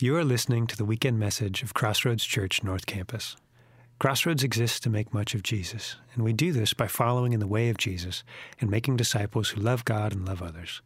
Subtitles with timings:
[0.00, 3.34] You are listening to the weekend message of Crossroads Church North Campus.
[3.98, 7.48] Crossroads exists to make much of Jesus, and we do this by following in the
[7.48, 8.22] way of Jesus
[8.60, 10.82] and making disciples who love God and love others.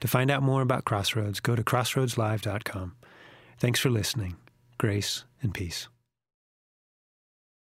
[0.00, 2.96] To find out more about Crossroads, go to crossroadslive.com.
[3.58, 4.36] Thanks for listening.
[4.78, 5.88] Grace and peace.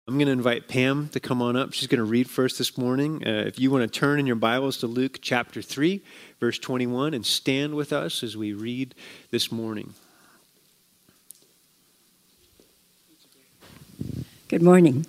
[0.06, 1.72] I'm going to invite Pam to come on up.
[1.72, 3.26] She's going to read first this morning.
[3.26, 6.00] Uh, if you want to turn in your Bibles to Luke chapter 3,
[6.38, 8.94] verse 21, and stand with us as we read
[9.32, 9.94] this morning.
[14.52, 15.06] Good morning.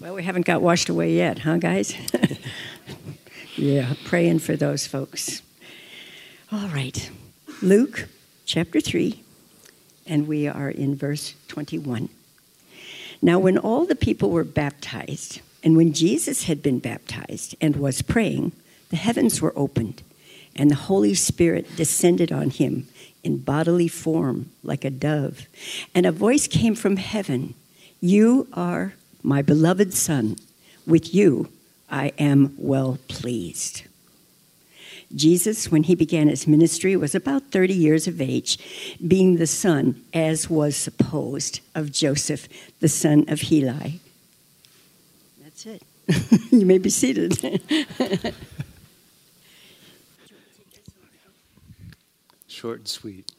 [0.00, 1.94] Well, we haven't got washed away yet, huh, guys?
[3.56, 5.42] yeah, praying for those folks.
[6.50, 7.08] All right.
[7.62, 8.08] Luke
[8.46, 9.22] chapter 3,
[10.08, 12.08] and we are in verse 21.
[13.22, 18.02] Now, when all the people were baptized, and when Jesus had been baptized and was
[18.02, 18.50] praying,
[18.90, 20.02] the heavens were opened,
[20.56, 22.86] and the Holy Spirit descended on him
[23.22, 25.46] in bodily form like a dove.
[25.94, 27.54] And a voice came from heaven
[28.00, 30.36] You are my beloved Son.
[30.86, 31.48] With you
[31.90, 33.82] I am well pleased.
[35.14, 38.58] Jesus, when he began his ministry, was about 30 years of age,
[39.06, 42.48] being the son, as was supposed, of Joseph,
[42.80, 44.00] the son of Heli.
[45.42, 45.82] That's it.
[46.50, 47.38] you may be seated.
[52.54, 53.32] Short and sweet.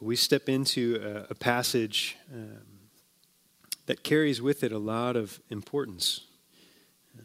[0.00, 2.58] We step into a, a passage um,
[3.86, 6.26] that carries with it a lot of importance.
[7.18, 7.24] Um,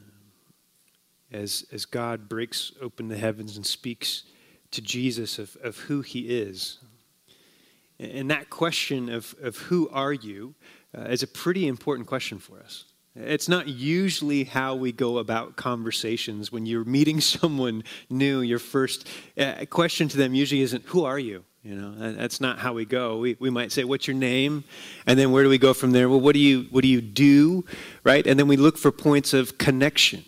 [1.33, 4.23] as, as God breaks open the heavens and speaks
[4.71, 6.77] to Jesus of, of who he is.
[7.99, 10.55] And that question of, of who are you
[10.97, 12.85] uh, is a pretty important question for us.
[13.19, 16.51] It's not usually how we go about conversations.
[16.51, 21.19] When you're meeting someone new, your first uh, question to them usually isn't, Who are
[21.19, 21.43] you?
[21.63, 23.17] You know, that's not how we go.
[23.17, 24.63] We, we might say, What's your name?
[25.05, 26.07] And then where do we go from there?
[26.09, 27.65] Well, what do you, what do, you do?
[28.03, 28.25] Right?
[28.25, 30.23] And then we look for points of connection.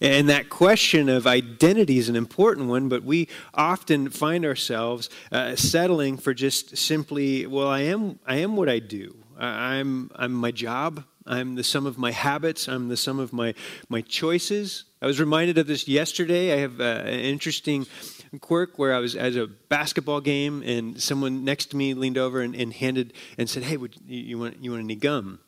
[0.00, 5.54] And that question of identity is an important one, but we often find ourselves uh,
[5.54, 9.14] settling for just simply, well, I am, I am what I do.
[9.38, 11.04] I'm, I'm my job.
[11.26, 12.68] I'm the sum of my habits.
[12.68, 13.54] I'm the sum of my,
[13.88, 14.84] my choices.
[15.00, 16.52] I was reminded of this yesterday.
[16.52, 17.86] I have uh, an interesting
[18.40, 22.40] quirk where I was at a basketball game and someone next to me leaned over
[22.40, 25.40] and, and handed and said, "Hey, would you, you, want you want any gum?"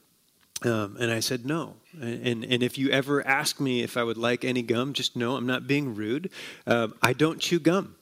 [0.62, 1.76] Um, and I said no.
[2.00, 5.36] And and if you ever ask me if I would like any gum, just know
[5.36, 6.30] I'm not being rude.
[6.66, 7.96] Uh, I don't chew gum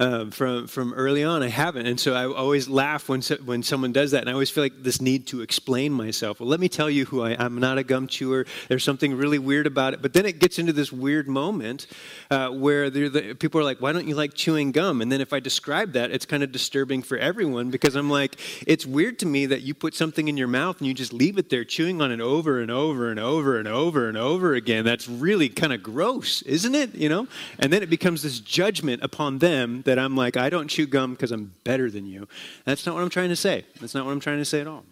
[0.00, 1.42] um, from from early on.
[1.42, 4.50] I haven't, and so I always laugh when when someone does that, and I always
[4.50, 6.40] feel like this need to explain myself.
[6.40, 7.40] Well, let me tell you who I am.
[7.40, 8.46] I'm not a gum chewer.
[8.68, 10.02] There's something really weird about it.
[10.02, 11.86] But then it gets into this weird moment
[12.30, 15.32] uh, where the, people are like, "Why don't you like chewing gum?" And then if
[15.32, 19.26] I describe that, it's kind of disturbing for everyone because I'm like, it's weird to
[19.26, 22.00] me that you put something in your mouth and you just leave it there, chewing
[22.00, 24.84] on it over and over and over and over and over again.
[24.84, 26.94] That's really kind of gross, isn't it?
[26.94, 27.26] You know.
[27.58, 31.12] And then it becomes this judgment upon them that I'm like, I don't chew gum
[31.12, 32.28] because I'm better than you.
[32.66, 33.64] That's not what I'm trying to say.
[33.80, 34.84] That's not what I'm trying to say at all.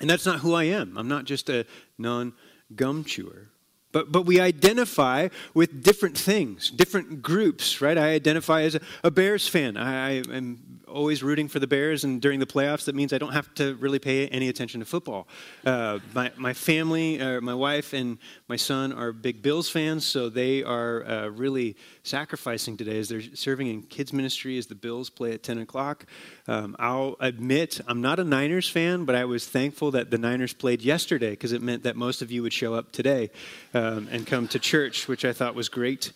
[0.00, 0.96] And that's not who I am.
[0.96, 1.66] I'm not just a
[1.98, 2.32] non
[2.74, 3.48] gum chewer.
[3.92, 7.96] But, but we identify with different things, different groups, right?
[7.96, 9.76] I identify as a, a Bears fan.
[9.76, 13.18] I, I am always rooting for the Bears, and during the playoffs, that means I
[13.18, 15.26] don't have to really pay any attention to football.
[15.66, 18.18] Uh, my, my family, uh, my wife, and
[18.48, 23.22] my son are big Bills fans, so they are uh, really sacrificing today as they're
[23.34, 26.06] serving in kids' ministry as the Bills play at 10 o'clock.
[26.46, 30.52] Um, I'll admit I'm not a Niners fan, but I was thankful that the Niners
[30.52, 33.30] played yesterday because it meant that most of you would show up today
[33.74, 36.12] um, and come to church, which I thought was great.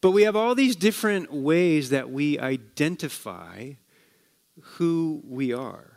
[0.00, 3.72] But we have all these different ways that we identify
[4.60, 5.90] who we are.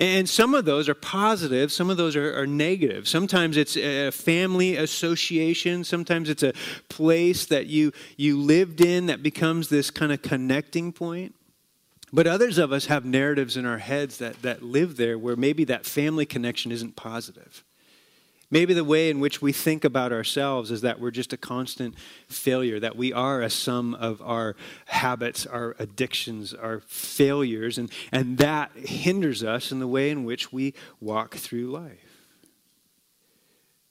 [0.00, 3.08] And some of those are positive, some of those are, are, negative.
[3.08, 6.52] Sometimes it's a family association, sometimes it's a
[6.88, 11.34] place that you, you lived in that becomes this kind of connecting point.
[12.12, 15.64] But others of us have narratives in our heads that, that live there where maybe
[15.64, 17.64] that family connection isn't positive.
[18.50, 21.94] Maybe the way in which we think about ourselves is that we're just a constant
[22.28, 24.56] failure, that we are a sum of our
[24.86, 30.50] habits, our addictions, our failures, and, and that hinders us in the way in which
[30.50, 32.08] we walk through life.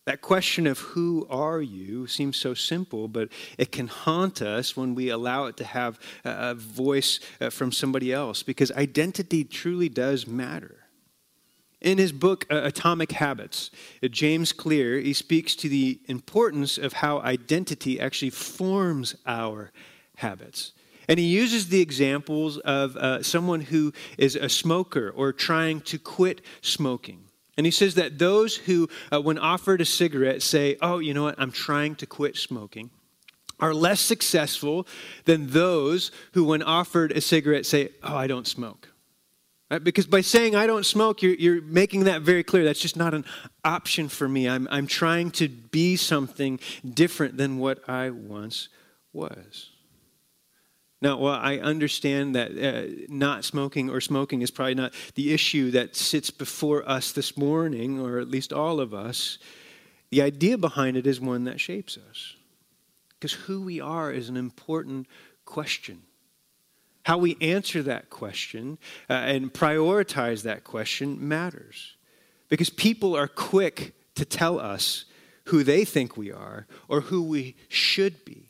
[0.05, 4.95] That question of who are you seems so simple, but it can haunt us when
[4.95, 10.25] we allow it to have a voice uh, from somebody else because identity truly does
[10.25, 10.86] matter.
[11.79, 13.69] In his book, Atomic Habits,
[14.09, 19.71] James Clear, he speaks to the importance of how identity actually forms our
[20.17, 20.73] habits.
[21.07, 25.99] And he uses the examples of uh, someone who is a smoker or trying to
[25.99, 27.25] quit smoking.
[27.55, 31.23] And he says that those who, uh, when offered a cigarette, say, Oh, you know
[31.23, 32.89] what, I'm trying to quit smoking,
[33.59, 34.87] are less successful
[35.25, 38.89] than those who, when offered a cigarette, say, Oh, I don't smoke.
[39.69, 39.83] Right?
[39.83, 42.63] Because by saying I don't smoke, you're, you're making that very clear.
[42.63, 43.25] That's just not an
[43.65, 44.47] option for me.
[44.47, 46.59] I'm, I'm trying to be something
[46.93, 48.69] different than what I once
[49.11, 49.71] was.
[51.01, 55.69] Now, while I understand that uh, not smoking or smoking is probably not the issue
[55.71, 59.37] that sits before us this morning, or at least all of us.
[60.09, 62.35] The idea behind it is one that shapes us.
[63.09, 65.07] Because who we are is an important
[65.45, 66.01] question.
[67.07, 68.77] How we answer that question
[69.09, 71.95] uh, and prioritize that question matters.
[72.49, 75.05] Because people are quick to tell us
[75.45, 78.49] who they think we are or who we should be.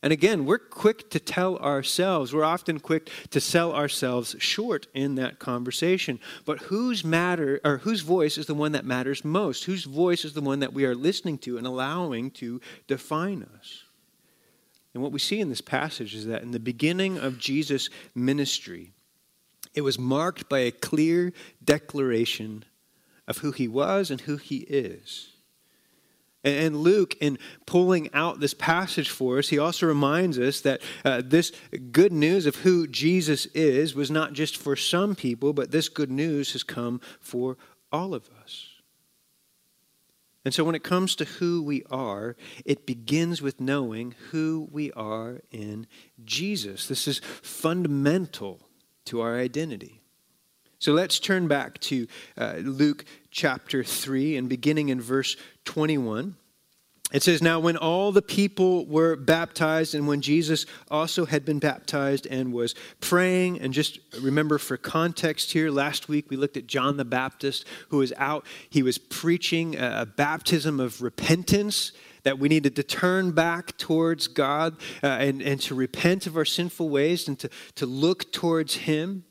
[0.00, 5.16] And again, we're quick to tell ourselves, we're often quick to sell ourselves short in
[5.16, 6.20] that conversation.
[6.44, 9.64] But whose matter or whose voice is the one that matters most?
[9.64, 13.87] Whose voice is the one that we are listening to and allowing to define us?
[14.98, 18.90] And what we see in this passage is that in the beginning of Jesus' ministry,
[19.72, 21.32] it was marked by a clear
[21.64, 22.64] declaration
[23.28, 25.34] of who he was and who he is.
[26.42, 31.22] And Luke, in pulling out this passage for us, he also reminds us that uh,
[31.24, 31.52] this
[31.92, 36.10] good news of who Jesus is was not just for some people, but this good
[36.10, 37.56] news has come for
[37.92, 38.66] all of us.
[40.48, 42.34] And so when it comes to who we are,
[42.64, 45.86] it begins with knowing who we are in
[46.24, 46.88] Jesus.
[46.88, 48.66] This is fundamental
[49.04, 50.00] to our identity.
[50.78, 52.06] So let's turn back to
[52.38, 55.36] uh, Luke chapter 3 and beginning in verse
[55.66, 56.34] 21.
[57.10, 61.58] It says, Now when all the people were baptized, and when Jesus also had been
[61.58, 66.66] baptized and was praying, and just remember for context here, last week we looked at
[66.66, 68.44] John the Baptist who was out.
[68.68, 71.92] He was preaching a baptism of repentance
[72.24, 76.44] that we needed to turn back towards God uh, and, and to repent of our
[76.44, 79.24] sinful ways and to, to look towards Him.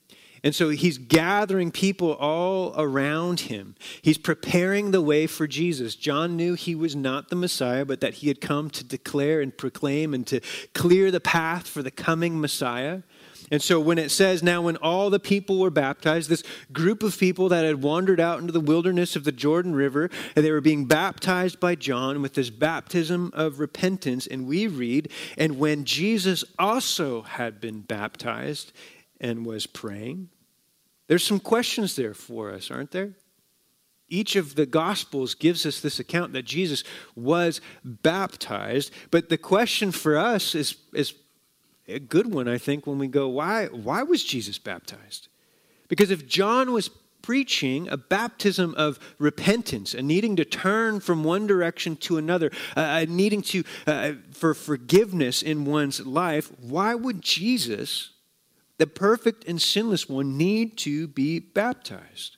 [0.44, 3.75] And so he's gathering people all around him.
[4.01, 5.95] He's preparing the way for Jesus.
[5.95, 9.57] John knew he was not the Messiah, but that he had come to declare and
[9.57, 10.39] proclaim and to
[10.74, 13.01] clear the path for the coming Messiah.
[13.50, 16.44] And so when it says, now when all the people were baptized, this
[16.74, 20.44] group of people that had wandered out into the wilderness of the Jordan River, and
[20.44, 24.28] they were being baptized by John with this baptism of repentance.
[24.28, 28.74] And we read, and when Jesus also had been baptized,
[29.19, 30.29] and was praying.
[31.07, 33.13] There's some questions there for us, aren't there?
[34.09, 36.83] Each of the Gospels gives us this account that Jesus
[37.15, 41.13] was baptized, but the question for us is, is
[41.87, 45.27] a good one, I think, when we go, why, why was Jesus baptized?
[45.87, 46.89] Because if John was
[47.21, 53.05] preaching a baptism of repentance, a needing to turn from one direction to another, a
[53.05, 58.11] needing to uh, for forgiveness in one's life, why would Jesus
[58.77, 62.38] the perfect and sinless one, need to be baptized.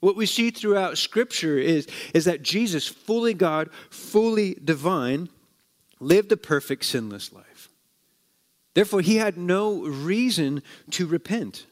[0.00, 5.28] What we see throughout Scripture is, is that Jesus, fully God, fully divine,
[6.00, 7.70] lived a perfect, sinless life.
[8.74, 11.66] Therefore, he had no reason to repent.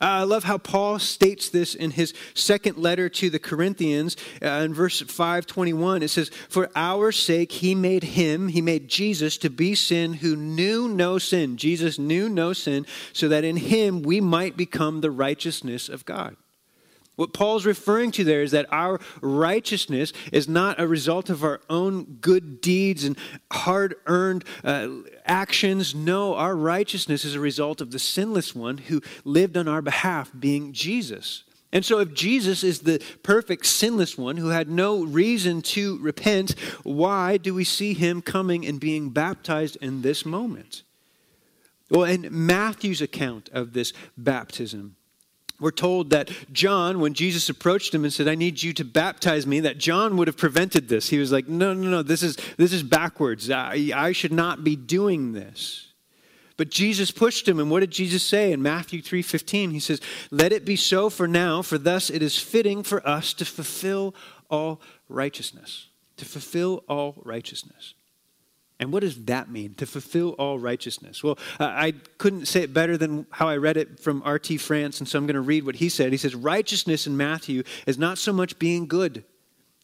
[0.00, 4.72] I love how Paul states this in his second letter to the Corinthians uh, in
[4.72, 6.02] verse 521.
[6.02, 10.36] It says, For our sake he made him, he made Jesus to be sin who
[10.36, 11.58] knew no sin.
[11.58, 16.36] Jesus knew no sin, so that in him we might become the righteousness of God.
[17.20, 21.60] What Paul's referring to there is that our righteousness is not a result of our
[21.68, 23.14] own good deeds and
[23.52, 24.88] hard earned uh,
[25.26, 25.94] actions.
[25.94, 30.30] No, our righteousness is a result of the sinless one who lived on our behalf,
[30.40, 31.44] being Jesus.
[31.72, 36.52] And so, if Jesus is the perfect sinless one who had no reason to repent,
[36.84, 40.84] why do we see him coming and being baptized in this moment?
[41.90, 44.96] Well, in Matthew's account of this baptism,
[45.60, 49.46] we're told that John, when Jesus approached him and said, I need you to baptize
[49.46, 51.10] me, that John would have prevented this.
[51.10, 53.50] He was like, No, no, no, this is, this is backwards.
[53.50, 55.90] I, I should not be doing this.
[56.56, 59.72] But Jesus pushed him, and what did Jesus say in Matthew 3:15?
[59.72, 59.98] He says,
[60.30, 64.14] Let it be so for now, for thus it is fitting for us to fulfill
[64.50, 65.88] all righteousness.
[66.18, 67.94] To fulfill all righteousness.
[68.80, 71.22] And what does that mean, to fulfill all righteousness?
[71.22, 74.56] Well, I couldn't say it better than how I read it from R.T.
[74.56, 76.12] France, and so I'm going to read what he said.
[76.12, 79.22] He says, Righteousness in Matthew is not so much being good,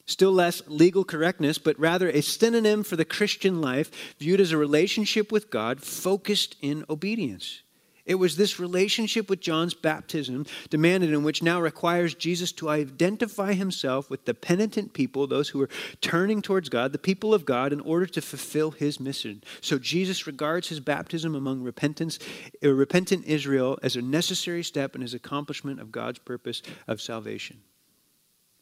[0.07, 4.57] still less legal correctness, but rather a synonym for the Christian life viewed as a
[4.57, 7.61] relationship with God focused in obedience.
[8.07, 13.53] It was this relationship with John's baptism demanded in which now requires Jesus to identify
[13.53, 15.69] himself with the penitent people, those who are
[16.01, 19.43] turning towards God, the people of God, in order to fulfill his mission.
[19.61, 22.21] So Jesus regards his baptism among repentance,
[22.65, 27.61] uh, repentant Israel as a necessary step in his accomplishment of God's purpose of salvation.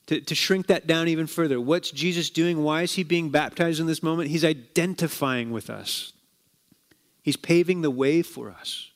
[0.06, 2.62] To, to shrink that down even further, what's Jesus doing?
[2.62, 4.30] Why is he being baptized in this moment?
[4.30, 6.14] He's identifying with us,
[7.20, 8.90] he's paving the way for us.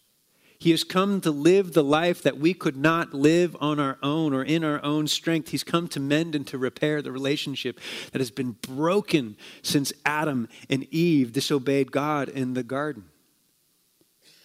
[0.60, 4.34] He has come to live the life that we could not live on our own
[4.34, 5.50] or in our own strength.
[5.50, 7.78] He's come to mend and to repair the relationship
[8.10, 13.04] that has been broken since Adam and Eve disobeyed God in the garden.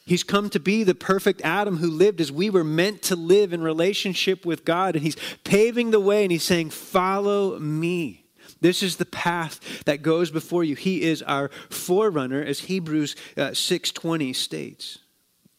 [0.06, 3.52] He's come to be the perfect Adam who lived as we were meant to live
[3.52, 4.96] in relationship with God.
[4.96, 8.26] And he's paving the way and he's saying, Follow me.
[8.60, 10.76] This is the path that goes before you.
[10.76, 15.00] He is our forerunner, as Hebrews uh, 6:20 states.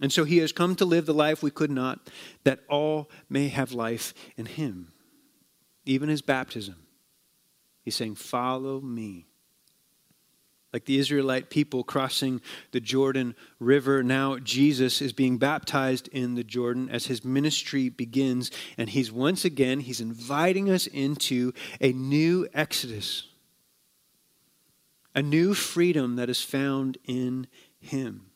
[0.05, 2.11] And so he has come to live the life we could not,
[2.45, 4.93] that all may have life in him.
[5.87, 6.77] Even his baptism.
[7.81, 9.25] He's saying, Follow me.
[10.75, 16.45] Like the Israelite people crossing the Jordan River, now Jesus is being baptized in the
[16.45, 18.51] Jordan as his ministry begins.
[18.77, 23.27] And he's once again, he's inviting us into a new exodus,
[25.15, 27.47] a new freedom that is found in
[27.81, 28.27] him.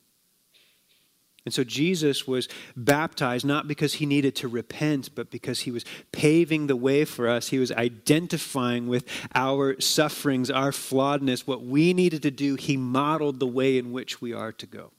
[1.49, 5.83] And so Jesus was baptized not because he needed to repent, but because he was
[6.13, 7.49] paving the way for us.
[7.49, 12.57] He was identifying with our sufferings, our flawedness, what we needed to do.
[12.57, 14.93] He modeled the way in which we are to go.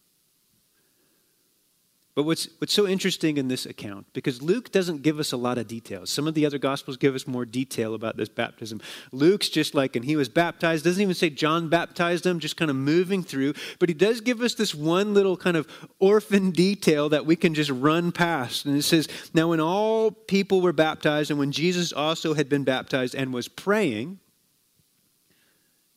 [2.20, 5.58] But what's, what's so interesting in this account, because Luke doesn't give us a lot
[5.58, 6.10] of details.
[6.10, 8.82] Some of the other gospels give us more detail about this baptism.
[9.14, 12.70] Luke's just like, and he was baptized, doesn't even say John baptized him, just kind
[12.70, 13.54] of moving through.
[13.80, 15.66] But he does give us this one little kind of
[15.98, 18.66] orphan detail that we can just run past.
[18.66, 22.66] And it says, Now when all people were baptized, and when Jesus also had been
[22.66, 24.20] baptized and was praying,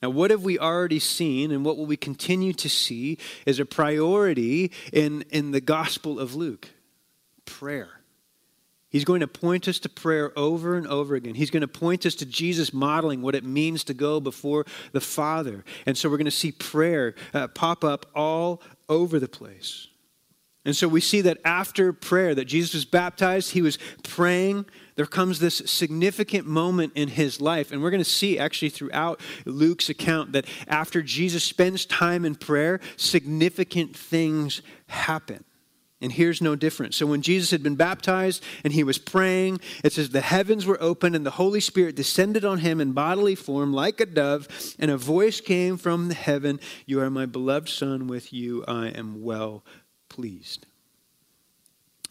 [0.03, 3.65] now, what have we already seen and what will we continue to see is a
[3.65, 6.69] priority in, in the Gospel of Luke?
[7.45, 8.01] Prayer.
[8.91, 11.35] He's going to point us to prayer over and over again.
[11.35, 15.01] He's going to point us to Jesus modeling what it means to go before the
[15.01, 15.65] Father.
[15.87, 19.87] And so we're going to see prayer uh, pop up all over the place.
[20.65, 24.67] And so we see that after prayer, that Jesus was baptized, he was praying.
[24.95, 27.73] There comes this significant moment in his life.
[27.73, 32.35] And we're going to see actually throughout Luke's account that after Jesus spends time in
[32.35, 35.45] prayer, significant things happen.
[36.03, 36.95] And here's no different.
[36.95, 40.83] So when Jesus had been baptized and he was praying, it says the heavens were
[40.83, 44.49] opened and the Holy Spirit descended on him in bodily form like a dove,
[44.81, 48.89] and a voice came from the heaven You are my beloved Son, with you I
[48.89, 49.65] am well
[50.09, 50.67] pleased.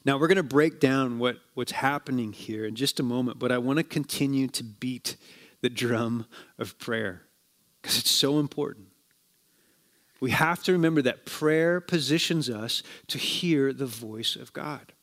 [0.04, 3.52] Now, we're going to break down what, what's happening here in just a moment, but
[3.52, 5.16] I want to continue to beat
[5.62, 6.26] the drum
[6.58, 7.24] of prayer
[7.82, 8.88] because it's so important.
[10.20, 14.94] We have to remember that prayer positions us to hear the voice of God.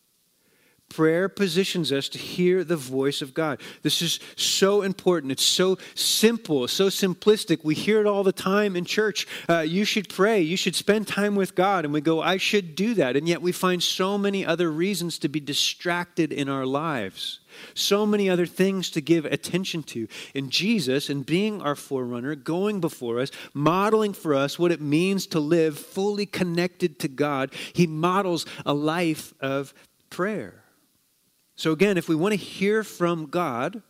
[0.89, 3.61] Prayer positions us to hear the voice of God.
[3.83, 5.31] This is so important.
[5.31, 7.63] It's so simple, so simplistic.
[7.63, 9.27] We hear it all the time in church.
[9.49, 10.41] Uh, you should pray.
[10.41, 11.85] You should spend time with God.
[11.85, 13.17] And we go, I should do that.
[13.17, 17.41] And yet we find so many other reasons to be distracted in our lives,
[17.75, 20.09] so many other things to give attention to.
[20.35, 25.27] And Jesus, and being our forerunner, going before us, modeling for us what it means
[25.29, 29.75] to live fully connected to God, he models a life of
[30.09, 30.65] prayer.
[31.59, 33.83] So, again, if we want to hear from God,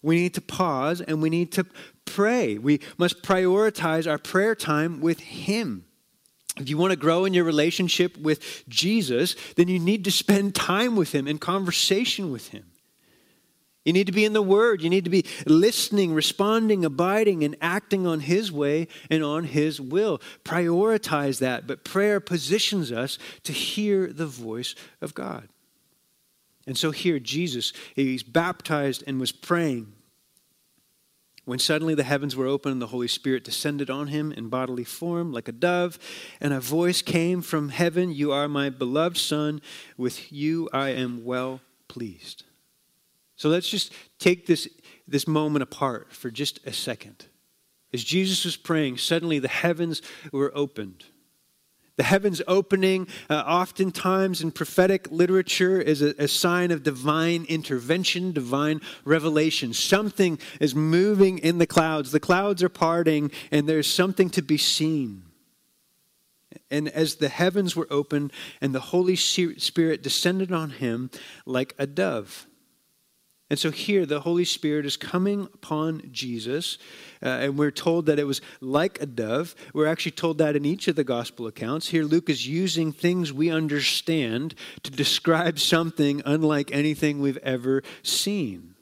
[0.00, 1.66] we need to pause and we need to
[2.04, 2.56] pray.
[2.56, 5.86] We must prioritize our prayer time with Him.
[6.56, 10.54] If you want to grow in your relationship with Jesus, then you need to spend
[10.54, 12.64] time with Him in conversation with Him.
[13.84, 14.80] You need to be in the Word.
[14.80, 19.80] You need to be listening, responding, abiding, and acting on His way and on His
[19.80, 20.20] will.
[20.44, 21.66] Prioritize that.
[21.66, 25.48] But prayer positions us to hear the voice of God.
[26.66, 29.92] And so here, Jesus, he's baptized and was praying.
[31.44, 34.82] When suddenly the heavens were opened and the Holy Spirit descended on him in bodily
[34.82, 35.96] form like a dove,
[36.40, 39.62] and a voice came from heaven You are my beloved Son,
[39.96, 42.42] with you I am well pleased.
[43.36, 44.66] So let's just take this,
[45.06, 47.26] this moment apart for just a second.
[47.92, 51.04] As Jesus was praying, suddenly the heavens were opened.
[51.96, 58.32] The heavens opening, uh, oftentimes in prophetic literature, is a, a sign of divine intervention,
[58.32, 59.72] divine revelation.
[59.72, 62.12] Something is moving in the clouds.
[62.12, 65.22] The clouds are parting, and there's something to be seen.
[66.70, 71.10] And as the heavens were opened, and the Holy Spirit descended on him
[71.46, 72.46] like a dove.
[73.48, 76.78] And so here, the Holy Spirit is coming upon Jesus,
[77.22, 79.54] uh, and we're told that it was like a dove.
[79.72, 81.88] We're actually told that in each of the gospel accounts.
[81.88, 88.75] Here, Luke is using things we understand to describe something unlike anything we've ever seen.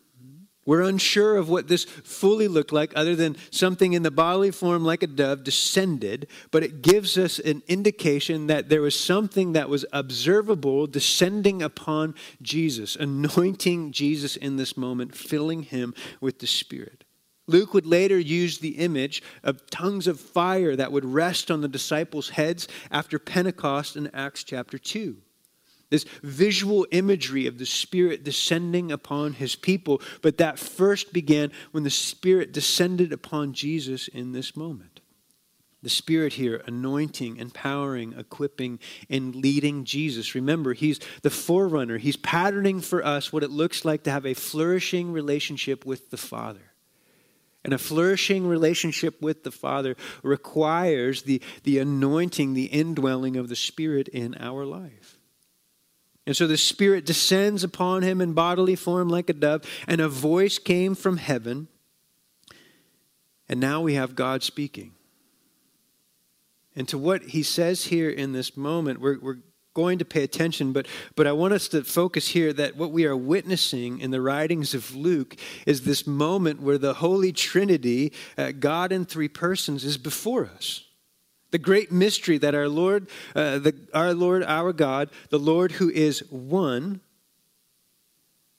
[0.66, 4.84] We're unsure of what this fully looked like, other than something in the bodily form
[4.84, 9.68] like a dove descended, but it gives us an indication that there was something that
[9.68, 17.04] was observable descending upon Jesus, anointing Jesus in this moment, filling him with the Spirit.
[17.46, 21.68] Luke would later use the image of tongues of fire that would rest on the
[21.68, 25.18] disciples' heads after Pentecost in Acts chapter 2
[25.94, 30.02] this visual imagery of the Spirit descending upon his people.
[30.22, 35.00] But that first began when the Spirit descended upon Jesus in this moment.
[35.84, 40.34] The Spirit here anointing, empowering, equipping, and leading Jesus.
[40.34, 41.98] Remember, He's the forerunner.
[41.98, 46.16] He's patterning for us what it looks like to have a flourishing relationship with the
[46.16, 46.72] Father.
[47.64, 53.56] And a flourishing relationship with the Father requires the, the anointing, the indwelling of the
[53.56, 55.13] Spirit in our life.
[56.26, 60.08] And so the Spirit descends upon him in bodily form like a dove, and a
[60.08, 61.68] voice came from heaven.
[63.48, 64.92] And now we have God speaking.
[66.74, 69.38] And to what he says here in this moment, we're, we're
[69.74, 73.04] going to pay attention, but, but I want us to focus here that what we
[73.04, 78.52] are witnessing in the writings of Luke is this moment where the Holy Trinity, uh,
[78.52, 80.84] God in three persons, is before us.
[81.54, 83.06] The great mystery that our Lord,
[83.36, 87.00] uh, the, our Lord, our God, the Lord who is one,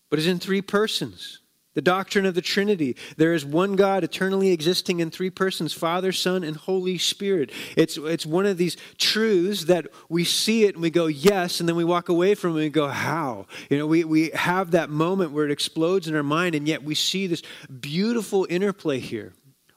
[0.10, 1.40] but is in three persons.
[1.74, 2.96] The doctrine of the Trinity.
[3.18, 7.52] There is one God eternally existing in three persons Father, Son, and Holy Spirit.
[7.76, 11.68] It's, it's one of these truths that we see it and we go, yes, and
[11.68, 13.48] then we walk away from it and we go, how?
[13.70, 16.82] You know, we, we have that moment where it explodes in our mind, and yet
[16.82, 17.44] we see this
[17.82, 19.34] beautiful interplay here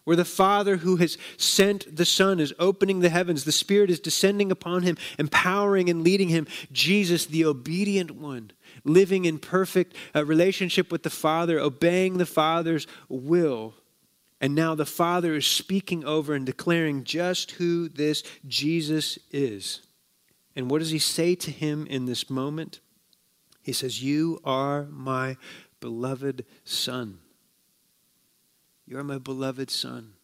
[0.08, 4.00] where the Father who has sent the Son is opening the heavens, the Spirit is
[4.00, 6.46] descending upon him, empowering and leading him.
[6.72, 8.52] Jesus, the obedient one,
[8.84, 13.74] living in perfect uh, relationship with the Father, obeying the Father's will.
[14.40, 19.82] And now the Father is speaking over and declaring just who this Jesus is.
[20.56, 22.80] And what does he say to him in this moment?
[23.62, 25.36] He says, You are my
[25.80, 27.18] beloved Son.
[28.88, 30.14] You are my beloved Son.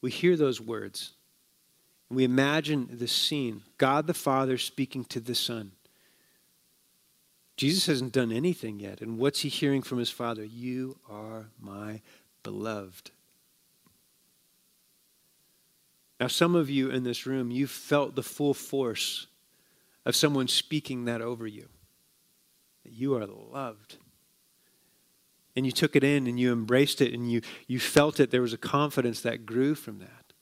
[0.00, 1.14] We hear those words.
[2.08, 5.72] And we imagine the scene God the Father speaking to the Son.
[7.56, 9.00] Jesus hasn't done anything yet.
[9.00, 10.44] And what's he hearing from his Father?
[10.44, 12.00] You are my
[12.44, 13.10] beloved.
[16.20, 19.26] Now, some of you in this room, you've felt the full force
[20.04, 21.68] of someone speaking that over you.
[22.84, 23.96] That you are loved
[25.56, 28.30] and you took it in and you embraced it and you, you felt it.
[28.30, 30.32] There was a confidence that grew from that.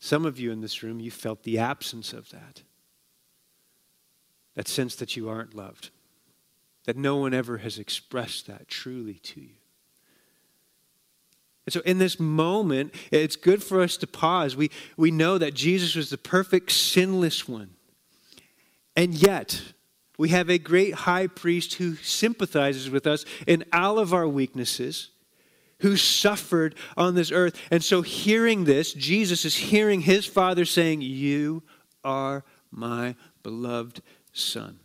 [0.00, 2.62] Some of you in this room, you felt the absence of that.
[4.54, 5.90] That sense that you aren't loved,
[6.84, 9.54] that no one ever has expressed that truly to you.
[11.66, 14.56] And so, in this moment, it's good for us to pause.
[14.56, 17.70] We, we know that Jesus was the perfect, sinless one.
[18.96, 19.62] And yet,
[20.20, 25.08] we have a great high priest who sympathizes with us in all of our weaknesses,
[25.78, 27.58] who suffered on this earth.
[27.70, 31.62] And so, hearing this, Jesus is hearing his Father saying, You
[32.04, 34.78] are my beloved Son.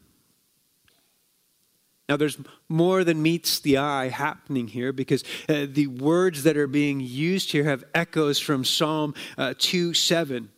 [2.08, 2.38] Now, there's
[2.69, 7.52] more than meets the eye happening here because uh, the words that are being used
[7.52, 10.50] here have echoes from Psalm uh, 2 7.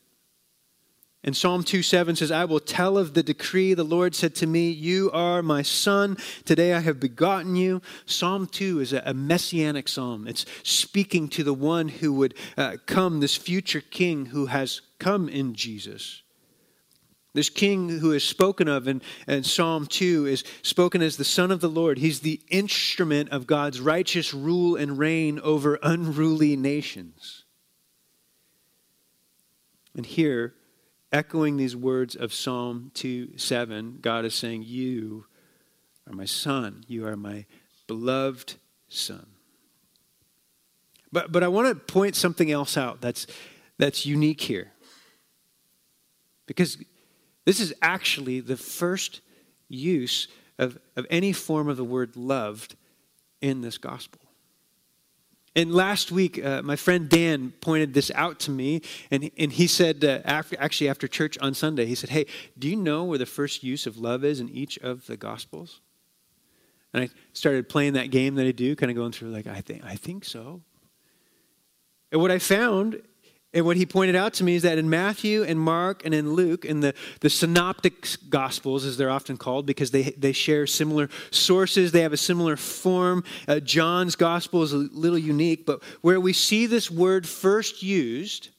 [1.27, 3.73] And Psalm 2 7 says, I will tell of the decree.
[3.73, 6.15] The Lord said to me, You are my son.
[6.45, 7.81] Today I have begotten you.
[8.05, 10.25] Psalm 2 is a messianic psalm.
[10.25, 15.27] It's speaking to the one who would uh, come, this future king who has come
[15.27, 16.21] in Jesus.
[17.33, 21.51] This king who is spoken of in, in, Psalm 2 is spoken as the Son
[21.51, 21.97] of the Lord.
[21.97, 27.43] He's the instrument of God's righteous rule and reign over unruly nations.
[29.93, 30.53] And here,
[31.11, 35.25] echoing these words of Psalm 2 7, God is saying, You
[36.07, 36.83] are my son.
[36.87, 37.45] You are my
[37.87, 38.55] beloved
[38.89, 39.25] son.
[41.11, 43.27] But, but I want to point something else out that's,
[43.77, 44.71] that's unique here.
[46.45, 46.77] Because
[47.45, 49.21] this is actually the first
[49.69, 50.27] use
[50.59, 52.75] of, of any form of the word loved
[53.41, 54.21] in this gospel.
[55.57, 59.65] And last week, uh, my friend Dan pointed this out to me, and, and he
[59.65, 62.27] said, uh, after, actually after church on Sunday, he said, Hey,
[62.59, 65.81] do you know where the first use of love is in each of the Gospels?
[66.93, 69.61] And I started playing that game that I do, kind of going through, like, I
[69.61, 70.61] think, I think so.
[72.11, 73.01] And what I found
[73.57, 76.33] and what he pointed out to me is that in Matthew and Mark and in
[76.33, 81.09] Luke, in the, the synoptic gospels, as they're often called, because they, they share similar
[81.31, 83.23] sources, they have a similar form.
[83.47, 88.49] Uh, John's gospel is a little unique, but where we see this word first used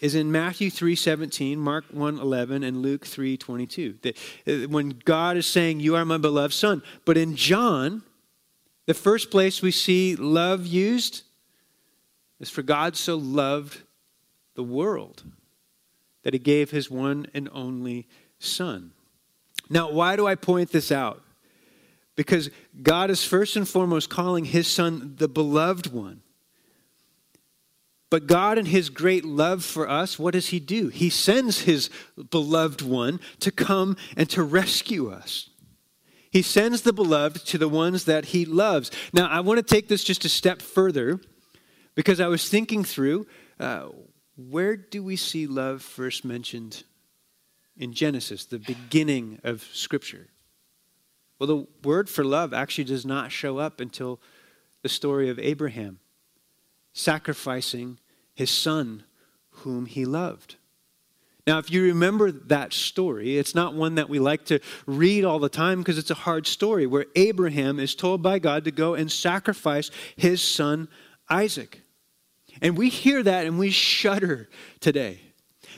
[0.00, 4.02] is in Matthew 3:17, Mark 1:11 and Luke 3:22.
[4.02, 8.02] That uh, when God is saying you are my beloved son, but in John
[8.84, 11.22] the first place we see love used
[12.40, 13.82] is for God so loved
[14.54, 15.22] the world
[16.22, 18.06] that he gave his one and only
[18.38, 18.92] Son.
[19.70, 21.22] Now, why do I point this out?
[22.16, 22.50] Because
[22.82, 26.22] God is first and foremost calling his Son the beloved one.
[28.10, 30.88] But God, in his great love for us, what does he do?
[30.88, 31.90] He sends his
[32.30, 35.50] beloved one to come and to rescue us.
[36.30, 38.90] He sends the beloved to the ones that he loves.
[39.12, 41.20] Now, I want to take this just a step further
[41.94, 43.26] because I was thinking through
[43.58, 43.88] uh,
[44.36, 46.84] where do we see love first mentioned
[47.76, 50.28] in Genesis, the beginning of Scripture?
[51.38, 54.20] Well, the word for love actually does not show up until
[54.82, 55.98] the story of Abraham
[56.92, 57.98] sacrificing
[58.34, 59.04] his son
[59.50, 60.56] whom he loved.
[61.46, 65.38] Now, if you remember that story, it's not one that we like to read all
[65.38, 68.94] the time because it's a hard story where Abraham is told by God to go
[68.94, 70.88] and sacrifice his son
[71.28, 71.83] Isaac.
[72.64, 74.48] And we hear that and we shudder
[74.80, 75.20] today.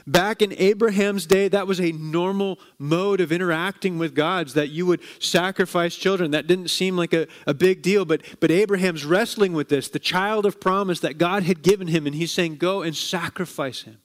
[0.07, 4.87] Back in Abraham's day, that was a normal mode of interacting with gods, that you
[4.87, 6.31] would sacrifice children.
[6.31, 9.99] That didn't seem like a, a big deal, but, but Abraham's wrestling with this, the
[9.99, 13.99] child of promise that God had given him, and he's saying, Go and sacrifice him.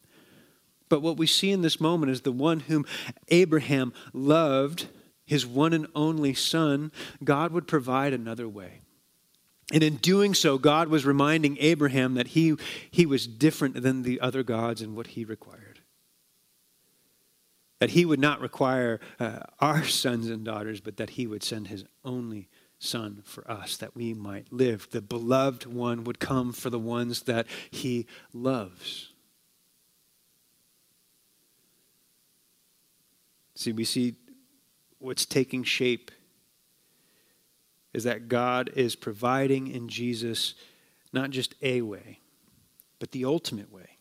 [0.89, 2.85] But what we see in this moment is the one whom
[3.27, 4.87] Abraham loved,
[5.23, 6.91] his one and only son,
[7.23, 8.80] God would provide another way.
[9.71, 12.55] And in doing so, God was reminding Abraham that he,
[12.89, 15.79] he was different than the other gods in what he required.
[17.79, 21.67] That he would not require uh, our sons and daughters, but that he would send
[21.67, 24.87] his only son for us, that we might live.
[24.91, 29.11] The beloved one would come for the ones that he loves.
[33.55, 34.15] See, we see
[34.97, 36.09] what's taking shape
[37.93, 40.53] is that God is providing in Jesus
[41.13, 42.19] not just a way,
[42.99, 43.97] but the ultimate way.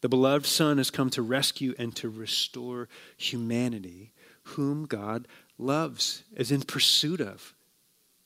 [0.00, 6.50] The beloved Son has come to rescue and to restore humanity, whom God loves, is
[6.50, 7.54] in pursuit of.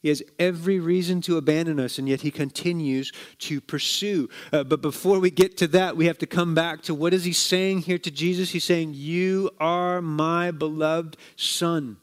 [0.01, 4.29] He has every reason to abandon us, and yet he continues to pursue.
[4.53, 7.25] Uh, but before we get to that, we have to come back to what is
[7.25, 8.51] he saying here to Jesus?
[8.51, 11.97] He's saying, You are my beloved Son.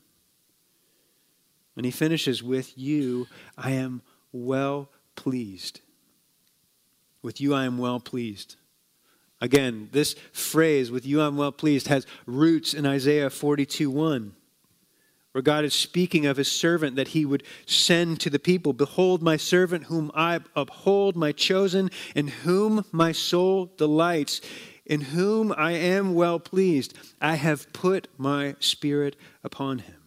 [1.75, 5.81] And he finishes with, You I am well pleased.
[7.21, 8.55] With you I am well pleased.
[9.39, 14.35] Again, this phrase, with you I'm well pleased, has roots in Isaiah 42 1,
[15.31, 19.23] where God is speaking of his servant that he would send to the people Behold,
[19.23, 24.41] my servant, whom I uphold, my chosen, in whom my soul delights,
[24.85, 26.93] in whom I am well pleased.
[27.19, 30.00] I have put my spirit upon him.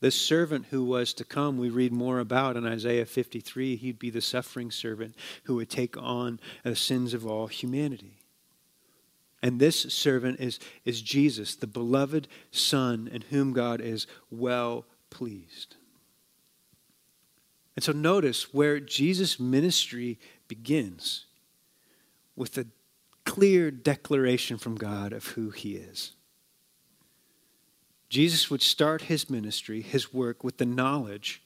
[0.00, 3.76] This servant who was to come, we read more about in Isaiah 53.
[3.76, 8.18] He'd be the suffering servant who would take on the sins of all humanity.
[9.42, 15.76] And this servant is, is Jesus, the beloved Son, in whom God is well pleased.
[17.76, 21.26] And so notice where Jesus' ministry begins
[22.34, 22.66] with a
[23.24, 26.12] clear declaration from God of who he is.
[28.08, 31.42] Jesus would start his ministry, his work, with the knowledge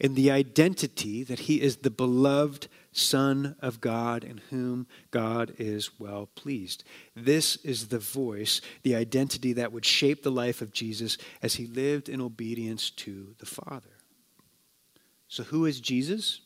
[0.00, 5.98] and the identity that he is the beloved Son of God in whom God is
[5.98, 6.84] well pleased.
[7.14, 11.66] This is the voice, the identity that would shape the life of Jesus as he
[11.66, 13.90] lived in obedience to the Father.
[15.28, 16.40] So, who is Jesus?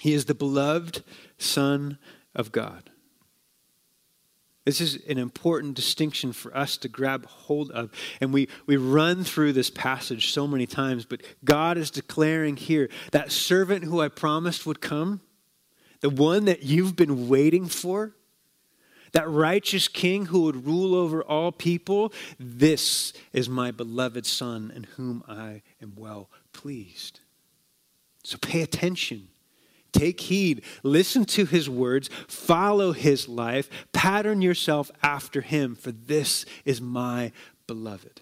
[0.00, 1.02] He is the beloved
[1.38, 1.98] Son
[2.34, 2.90] of God.
[4.64, 7.90] This is an important distinction for us to grab hold of.
[8.20, 12.88] And we, we run through this passage so many times, but God is declaring here
[13.12, 15.20] that servant who I promised would come,
[16.00, 18.14] the one that you've been waiting for,
[19.12, 24.84] that righteous king who would rule over all people, this is my beloved Son in
[24.96, 27.20] whom I am well pleased.
[28.24, 29.28] So pay attention.
[29.94, 36.44] Take heed, listen to his words, follow his life, pattern yourself after him, for this
[36.64, 37.30] is my
[37.68, 38.20] beloved.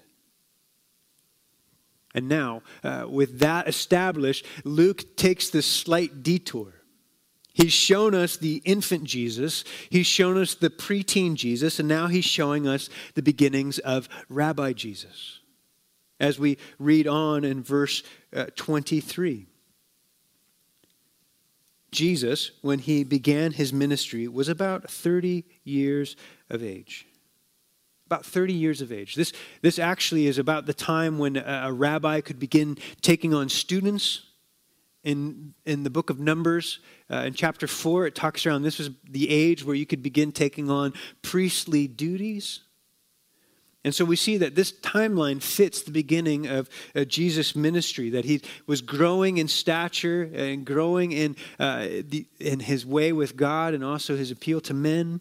[2.14, 6.74] And now, uh, with that established, Luke takes this slight detour.
[7.54, 12.26] He's shown us the infant Jesus, he's shown us the preteen Jesus, and now he's
[12.26, 15.40] showing us the beginnings of Rabbi Jesus.
[16.20, 18.02] As we read on in verse
[18.37, 19.46] uh, 23.
[21.92, 26.16] Jesus, when he began his ministry, was about 30 years
[26.50, 27.07] of age.
[28.07, 29.14] About 30 years of age.
[29.14, 33.48] This, this actually is about the time when a, a rabbi could begin taking on
[33.48, 34.22] students.
[35.05, 36.78] In, in the book of Numbers,
[37.11, 40.31] uh, in chapter 4, it talks around this was the age where you could begin
[40.31, 42.61] taking on priestly duties.
[43.85, 48.25] And so we see that this timeline fits the beginning of uh, Jesus' ministry, that
[48.25, 53.75] he was growing in stature and growing in, uh, the, in his way with God
[53.75, 55.21] and also his appeal to men.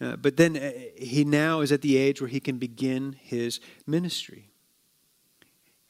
[0.00, 3.60] Uh, but then uh, he now is at the age where he can begin his
[3.86, 4.48] ministry.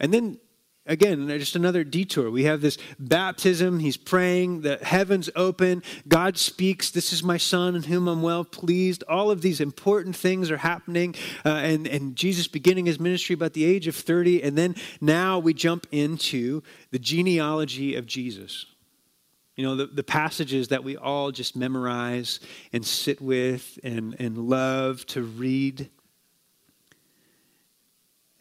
[0.01, 0.41] And then
[0.87, 2.31] again, just another detour.
[2.31, 3.79] We have this baptism.
[3.79, 4.63] He's praying.
[4.63, 5.83] The heavens open.
[6.09, 6.91] God speaks.
[6.91, 9.05] This is my son in whom I'm well pleased.
[9.09, 11.15] All of these important things are happening.
[11.45, 14.43] Uh, and, and Jesus beginning his ministry about the age of 30.
[14.43, 18.67] And then now we jump into the genealogy of Jesus.
[19.57, 22.41] You know, the, the passages that we all just memorize
[22.73, 25.91] and sit with and, and love to read.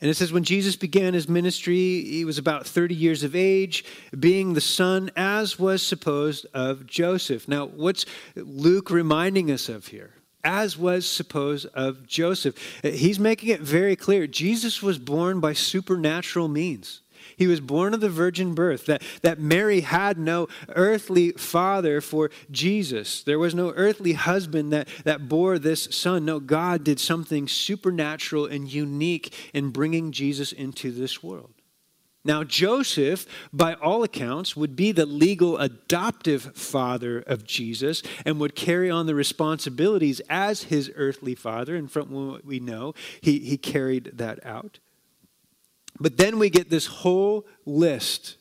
[0.02, 3.84] And it says, when Jesus began his ministry, he was about 30 years of age,
[4.18, 7.48] being the son, as was supposed, of Joseph.
[7.50, 10.14] Now, what's Luke reminding us of here?
[10.42, 12.56] As was supposed of Joseph.
[12.82, 17.02] He's making it very clear Jesus was born by supernatural means.
[17.40, 22.30] He was born of the virgin birth, that, that Mary had no earthly father for
[22.52, 23.24] Jesus.
[23.24, 26.26] There was no earthly husband that, that bore this son.
[26.26, 31.54] No, God did something supernatural and unique in bringing Jesus into this world.
[32.26, 38.54] Now, Joseph, by all accounts, would be the legal adoptive father of Jesus and would
[38.54, 41.78] carry on the responsibilities as his earthly father.
[41.78, 44.80] And from what we know, he, he carried that out.
[46.00, 48.38] But then we get this whole list.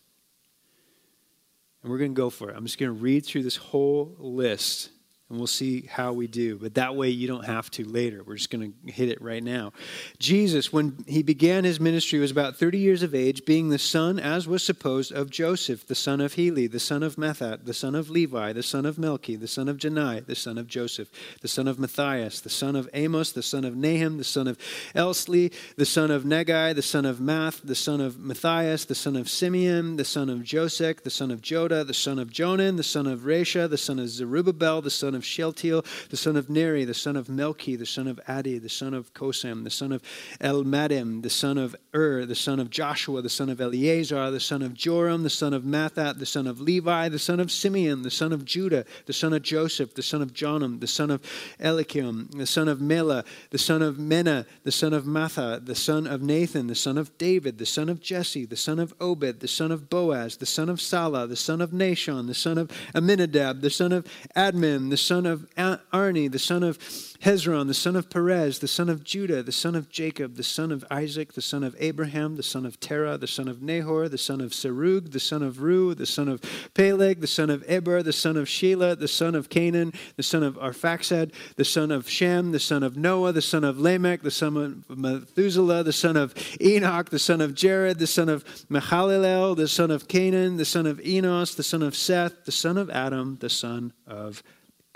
[1.82, 2.56] And we're going to go for it.
[2.56, 4.90] I'm just going to read through this whole list
[5.28, 6.56] and we'll see how we do.
[6.56, 8.22] But that way you don't have to later.
[8.22, 9.72] We're just going to hit it right now.
[10.18, 14.18] Jesus, when he began his ministry, was about 30 years of age, being the son,
[14.18, 17.94] as was supposed, of Joseph, the son of Heli, the son of Matthat, the son
[17.94, 21.10] of Levi, the son of Melchi, the son of Jannai, the son of Joseph,
[21.42, 24.56] the son of Matthias, the son of Amos, the son of Nahum, the son of
[24.94, 29.14] Esli, the son of Naggai, the son of Maath, the son of Matthias, the son
[29.14, 32.82] of Simeon, the son of Joseph, the son of Joda, the son of Jonan, the
[32.82, 36.48] son of Rhesa, the son of Zerubbabel, the son of of Shealtiel, the son of
[36.48, 39.92] Neri, the son of Melchi, the son of Addi, the son of Cosam, the son
[39.92, 40.02] of
[40.40, 44.62] Elmadam, the son of Ur, the son of Joshua, the son of Eleazar, the son
[44.62, 48.10] of Joram, the son of Matthat, the son of Levi, the son of Simeon, the
[48.10, 51.20] son of Judah, the son of Joseph, the son of Jonam, the son of
[51.60, 56.06] Eliakim, the son of Mela, the son of Menna, the son of Matha, the son
[56.06, 59.48] of Nathan, the son of David, the son of Jesse, the son of Obed, the
[59.48, 63.60] son of Boaz, the son of Salah, the son of Nahshon, the son of Amminadab,
[63.60, 65.48] the son of Admin, the son of
[65.90, 69.74] Arni, the son of Hezron, the son of Perez, the son of Judah, the son
[69.74, 73.26] of Jacob, the son of Isaac, the son of Abraham, the son of Terah, the
[73.26, 76.42] son of Nahor, the son of Serug, the son of Reu, the son of
[76.74, 80.42] Peleg, the son of Eber, the son of Shelah, the son of Cainan, the son
[80.42, 84.30] of Arphaxad, the son of Shem, the son of Noah, the son of Lamech, the
[84.30, 89.56] son of Methuselah, the son of Enoch, the son of Jared, the son of Mahalalel,
[89.56, 92.90] the son of Cainan, the son of Enos, the son of Seth, the son of
[92.90, 94.42] Adam, the son of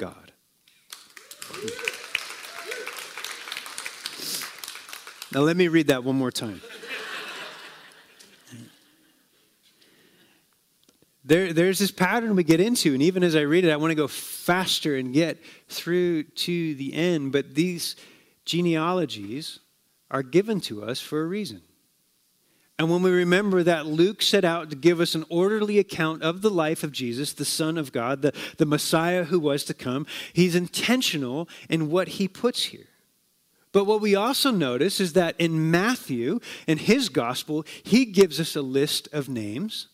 [0.03, 0.33] God.
[5.33, 6.61] Now, let me read that one more time.
[11.25, 13.93] There, there's this pattern we get into, and even as I read it, I want
[13.93, 15.39] to go faster and get
[15.69, 17.31] through to the end.
[17.31, 17.95] But these
[18.45, 19.61] genealogies
[20.11, 21.63] are given to us for a reason.
[22.79, 26.43] And when we remember that Luke set out to give us an orderly account of
[26.43, 30.07] the life of Jesus, the Son of God, the, the Messiah who was to come,
[30.33, 32.87] he's intentional in what he puts here.
[33.73, 38.55] But what we also notice is that in Matthew, in his gospel, he gives us
[38.55, 39.89] a list of names.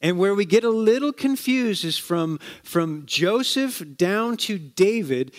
[0.00, 5.32] And where we get a little confused is from, from Joseph down to David,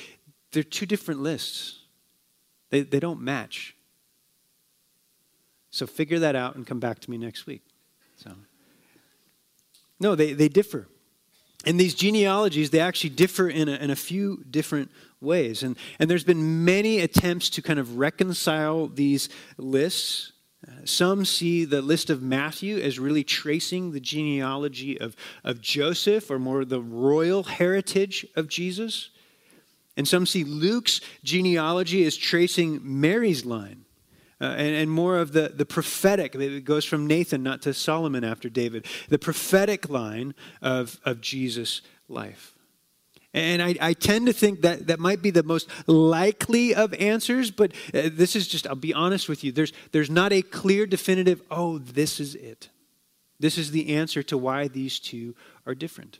[0.51, 1.79] they're two different lists.
[2.69, 3.72] They, they don't match.
[5.73, 7.63] So figure that out and come back to me next week.
[8.17, 8.29] So,
[9.99, 10.87] no, they, they differ.
[11.65, 15.63] And these genealogies, they actually differ in a, in a few different ways.
[15.63, 20.33] And, and there's been many attempts to kind of reconcile these lists.
[20.67, 26.29] Uh, some see the list of Matthew as really tracing the genealogy of, of Joseph
[26.29, 29.09] or more the royal heritage of Jesus.
[29.97, 33.85] And some see Luke's genealogy as tracing Mary's line
[34.43, 36.35] uh, and, and, more of the, the prophetic.
[36.35, 38.85] It goes from Nathan, not to Solomon after David.
[39.07, 42.53] The prophetic line of, of Jesus' life.
[43.33, 47.51] And I, I, tend to think that that might be the most likely of answers,
[47.51, 50.85] but uh, this is just, I'll be honest with you, there's, there's not a clear,
[50.85, 52.69] definitive, oh, this is it.
[53.39, 56.19] This is the answer to why these two are different.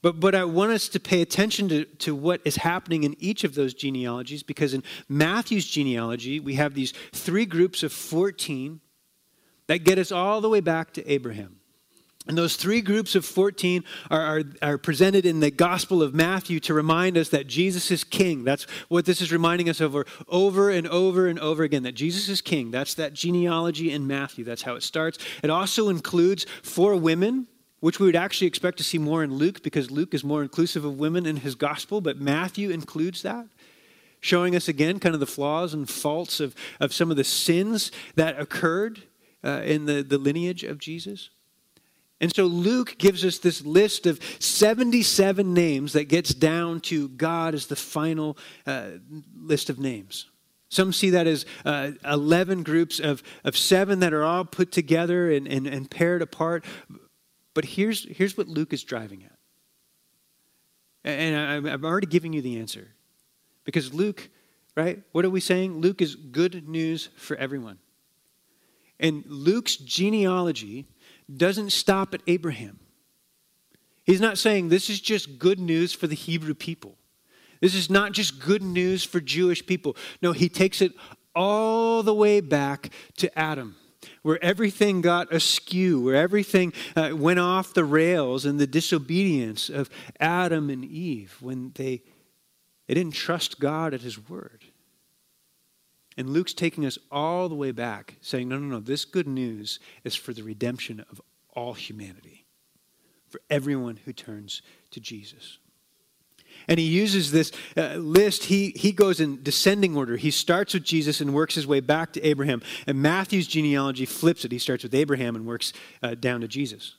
[0.00, 3.44] But, but I want us to pay attention to, to what is happening in each
[3.44, 8.80] of those genealogies because in Matthew's genealogy, we have these three groups of 14
[9.66, 11.56] that get us all the way back to Abraham.
[12.28, 16.60] And those three groups of 14 are, are, are, presented in the Gospel of Matthew
[16.60, 18.44] to remind us that Jesus is king.
[18.44, 22.28] That's what this is reminding us over, over and over and over again, that Jesus
[22.28, 22.70] is king.
[22.70, 24.44] That's that genealogy in Matthew.
[24.44, 25.18] That's how it starts.
[25.42, 27.46] It also includes four women
[27.80, 30.84] which we would actually expect to see more in Luke because Luke is more inclusive
[30.84, 33.46] of women in his gospel, but Matthew includes that,
[34.20, 37.92] showing us again kind of the flaws and faults of, of some of the sins
[38.16, 39.02] that occurred
[39.44, 41.30] uh, in the, the lineage of Jesus.
[42.20, 47.54] And so Luke gives us this list of 77 names that gets down to God
[47.54, 48.36] as the final
[48.66, 48.90] uh,
[49.36, 50.26] list of names.
[50.68, 55.30] Some see that as uh, 11 groups of, of seven that are all put together
[55.30, 56.64] and, and, and paired apart.
[57.54, 59.38] But here's, here's what Luke is driving at.
[61.04, 62.88] And I'm already giving you the answer.
[63.64, 64.28] Because Luke,
[64.76, 65.80] right, what are we saying?
[65.80, 67.78] Luke is good news for everyone.
[69.00, 70.86] And Luke's genealogy
[71.34, 72.80] doesn't stop at Abraham.
[74.04, 76.96] He's not saying this is just good news for the Hebrew people.
[77.60, 79.96] This is not just good news for Jewish people.
[80.22, 80.92] No, he takes it
[81.34, 83.76] all the way back to Adam
[84.22, 89.90] where everything got askew, where everything uh, went off the rails in the disobedience of
[90.20, 92.02] Adam and Eve when they,
[92.86, 94.64] they didn't trust God at His word.
[96.16, 99.78] And Luke's taking us all the way back, saying, no, no, no, this good news
[100.02, 101.20] is for the redemption of
[101.54, 102.44] all humanity,
[103.28, 105.58] for everyone who turns to Jesus.
[106.68, 108.44] And he uses this uh, list.
[108.44, 110.16] He, he goes in descending order.
[110.16, 112.62] He starts with Jesus and works his way back to Abraham.
[112.86, 114.52] And Matthew's genealogy flips it.
[114.52, 116.96] He starts with Abraham and works uh, down to Jesus.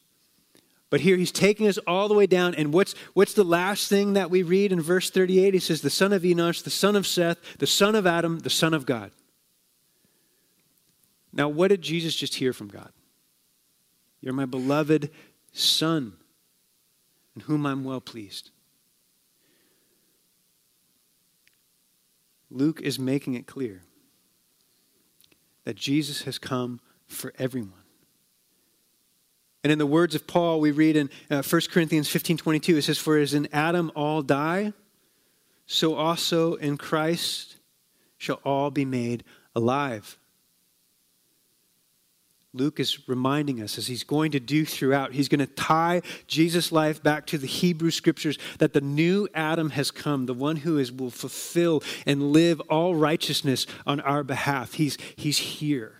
[0.89, 2.55] But here he's taking us all the way down.
[2.55, 5.53] And what's, what's the last thing that we read in verse 38?
[5.53, 8.49] He says, The son of Enosh, the son of Seth, the son of Adam, the
[8.49, 9.12] son of God.
[11.32, 12.91] Now, what did Jesus just hear from God?
[14.19, 15.12] You're my beloved
[15.53, 16.13] son,
[17.36, 18.49] in whom I'm well pleased.
[22.51, 23.81] Luke is making it clear
[25.65, 27.73] that Jesus has come for everyone.
[29.63, 32.81] And in the words of Paul, we read in uh, 1 Corinthians 15 22, it
[32.83, 34.73] says, For as in Adam all die,
[35.65, 37.57] so also in Christ
[38.17, 39.23] shall all be made
[39.55, 40.17] alive.
[42.51, 46.71] Luke is reminding us, as he's going to do throughout, he's going to tie Jesus'
[46.71, 50.79] life back to the Hebrew scriptures that the new Adam has come, the one who
[50.79, 54.73] is, will fulfill and live all righteousness on our behalf.
[54.73, 55.97] He's, he's here.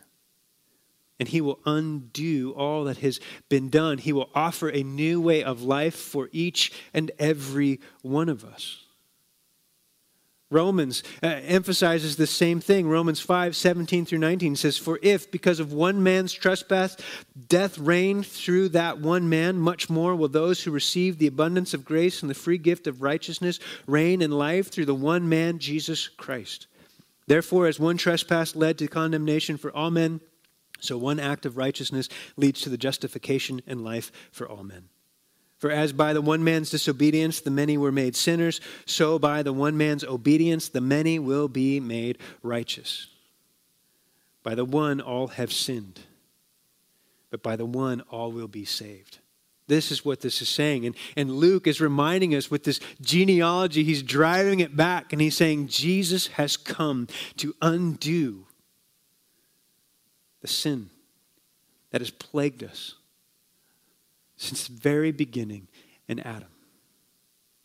[1.20, 4.00] And he will undo all that has been done.
[4.00, 8.86] He will offer a new way of life for each and every one of us.
[10.52, 12.88] Romans uh, emphasizes the same thing.
[12.88, 16.98] Romans 5 17 through 19 says, For if, because of one man's trespass,
[17.48, 21.86] death reigned through that one man, much more will those who receive the abundance of
[21.86, 26.08] grace and the free gift of righteousness reign in life through the one man, Jesus
[26.08, 26.66] Christ.
[27.28, 30.20] Therefore, as one trespass led to condemnation for all men,
[30.80, 34.90] so one act of righteousness leads to the justification and life for all men.
[35.60, 39.54] For as by the one man's disobedience the many were made sinners, so by the
[39.54, 43.08] one man's obedience the many will be made righteous.
[44.42, 46.00] By the one all have sinned
[47.30, 49.20] but by the one all will be saved.
[49.68, 50.86] This is what this is saying.
[50.86, 55.38] And, and Luke is reminding us with this genealogy, he's driving it back and he's
[55.38, 57.08] saying, Jesus has come
[57.38, 58.48] to undo
[60.42, 60.90] the sin
[61.92, 62.96] that has plagued us
[64.40, 65.68] since the very beginning
[66.08, 66.48] in Adam.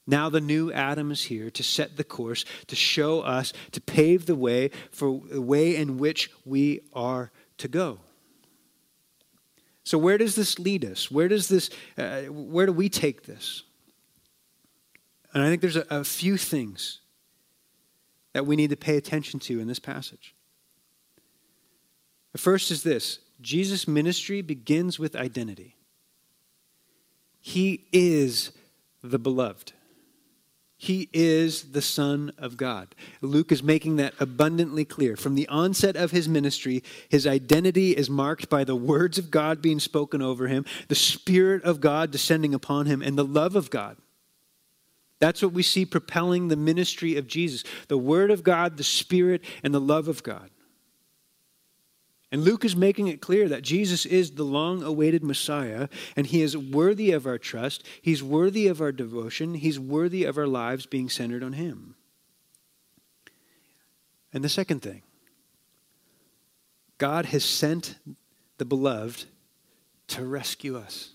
[0.07, 4.27] Now the new Adam is here to set the course, to show us, to pave
[4.27, 8.01] the way for the way in which we are to go.
[9.85, 11.11] So where does this lead us?
[11.11, 13.63] Where does this uh, where do we take this?
[15.33, 17.01] And I think there's a, a few things
[18.33, 20.35] that we need to pay attention to in this passage.
[22.33, 25.74] The first is this Jesus' ministry begins with identity.
[27.47, 28.53] He is
[29.03, 29.75] the beloved.
[30.79, 32.95] He is the Son of God.
[33.21, 35.15] Luke is making that abundantly clear.
[35.15, 39.61] From the onset of his ministry, his identity is marked by the words of God
[39.61, 43.69] being spoken over him, the Spirit of God descending upon him, and the love of
[43.69, 43.99] God.
[45.21, 49.43] That's what we see propelling the ministry of Jesus the Word of God, the Spirit,
[49.63, 50.49] and the love of God.
[52.35, 56.43] And Luke is making it clear that Jesus is the long awaited Messiah, and he
[56.43, 57.87] is worthy of our trust.
[58.03, 59.55] He's worthy of our devotion.
[59.55, 61.95] He's worthy of our lives being centered on him.
[64.33, 65.03] And the second thing
[66.99, 68.01] God has sent
[68.59, 69.27] the beloved
[70.09, 71.11] to rescue us.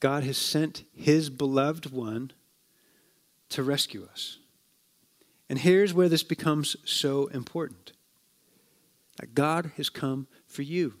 [0.00, 2.32] God has sent his beloved one
[3.48, 4.36] to rescue us.
[5.48, 7.94] And here's where this becomes so important
[9.18, 10.94] that God has come for you.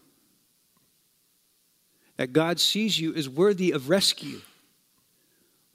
[2.16, 4.40] That God sees you as worthy of rescue.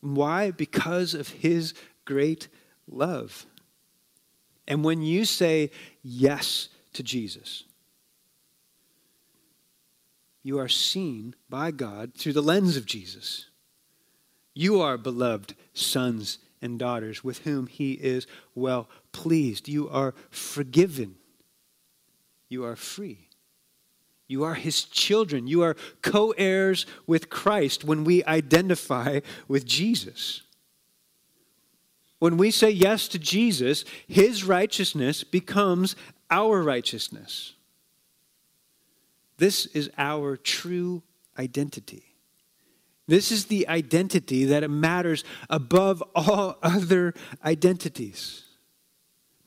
[0.01, 0.51] Why?
[0.51, 1.73] Because of his
[2.05, 2.49] great
[2.87, 3.45] love.
[4.67, 5.71] And when you say
[6.01, 7.63] yes to Jesus,
[10.41, 13.45] you are seen by God through the lens of Jesus.
[14.53, 19.69] You are beloved sons and daughters with whom he is well pleased.
[19.69, 21.15] You are forgiven
[22.54, 23.28] you are free.
[24.28, 25.47] You are his children.
[25.47, 30.43] You are co heirs with Christ when we identify with Jesus.
[32.20, 35.97] When we say yes to Jesus, his righteousness becomes
[36.32, 37.54] our righteousness.
[39.38, 41.04] This is our true
[41.38, 42.16] identity.
[43.08, 48.43] This is the identity that matters above all other identities.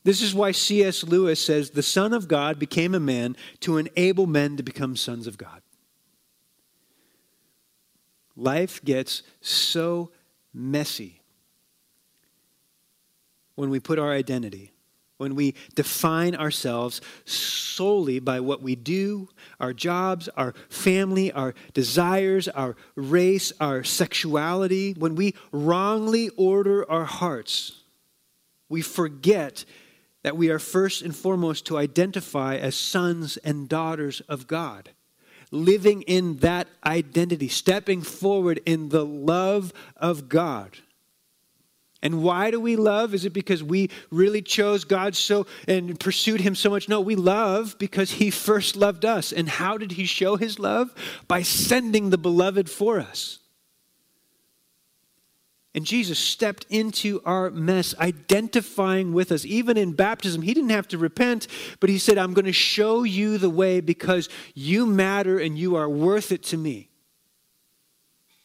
[0.07, 1.03] This is why C.S.
[1.03, 5.27] Lewis says the Son of God became a man to enable men to become sons
[5.27, 5.61] of God.
[8.37, 10.11] Life gets so
[10.53, 11.19] messy
[13.55, 14.71] when we put our identity,
[15.17, 19.27] when we define ourselves solely by what we do,
[19.59, 27.03] our jobs, our family, our desires, our race, our sexuality, when we wrongly order our
[27.03, 27.83] hearts,
[28.69, 29.65] we forget
[30.23, 34.89] that we are first and foremost to identify as sons and daughters of God.
[35.51, 40.77] Living in that identity, stepping forward in the love of God.
[42.03, 43.13] And why do we love?
[43.13, 46.87] Is it because we really chose God so and pursued Him so much?
[46.87, 49.31] No, we love because He first loved us.
[49.31, 50.93] And how did He show His love?
[51.27, 53.39] By sending the beloved for us.
[55.77, 59.45] And Jesus stepped into our mess, identifying with us.
[59.45, 61.45] Even in baptism, he didn't have to repent,
[61.79, 65.75] but he said, I'm going to show you the way because you matter and you
[65.75, 66.89] are worth it to me.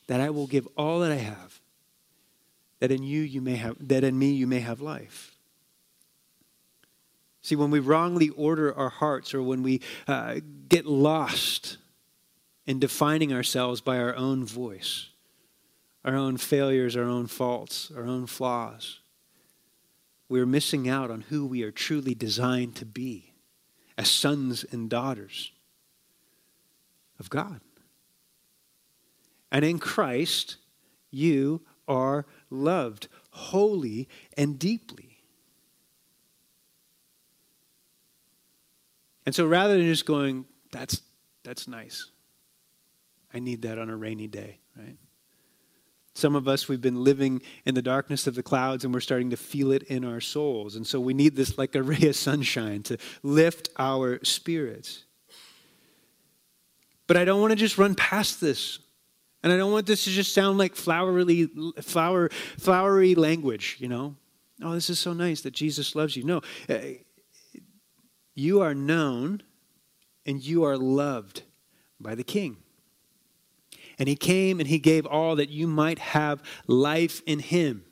[0.09, 1.59] That I will give all that I have,
[2.80, 5.35] that in you you may have, that in me you may have life.
[7.41, 11.78] See, when we wrongly order our hearts or when we uh, get lost
[12.66, 15.09] in defining ourselves by our own voice,
[16.05, 19.00] our own failures, our own faults, our own flaws.
[20.28, 23.34] We're missing out on who we are truly designed to be
[23.98, 25.53] as sons and daughters
[27.18, 27.61] of God.
[29.50, 30.57] And in Christ,
[31.11, 35.18] you are loved wholly and deeply.
[39.24, 41.03] And so rather than just going, that's,
[41.44, 42.11] that's nice,
[43.32, 44.96] I need that on a rainy day, right?
[46.15, 49.31] Some of us, we've been living in the darkness of the clouds and we're starting
[49.31, 50.77] to feel it in our souls.
[50.77, 55.05] And so we need this like a ray of sunshine to lift our spirits.
[57.07, 58.79] But I don't want to just run past this.
[59.43, 61.49] And I don't want this to just sound like flowery,
[61.81, 64.15] flower, flowery language, you know?
[64.63, 66.23] Oh, this is so nice that Jesus loves you.
[66.23, 66.43] No.
[66.69, 66.79] Uh,
[68.35, 69.43] you are known
[70.25, 71.43] and you are loved
[72.01, 72.59] by the King.
[73.99, 77.84] And he came and he gave all that you might have life in him.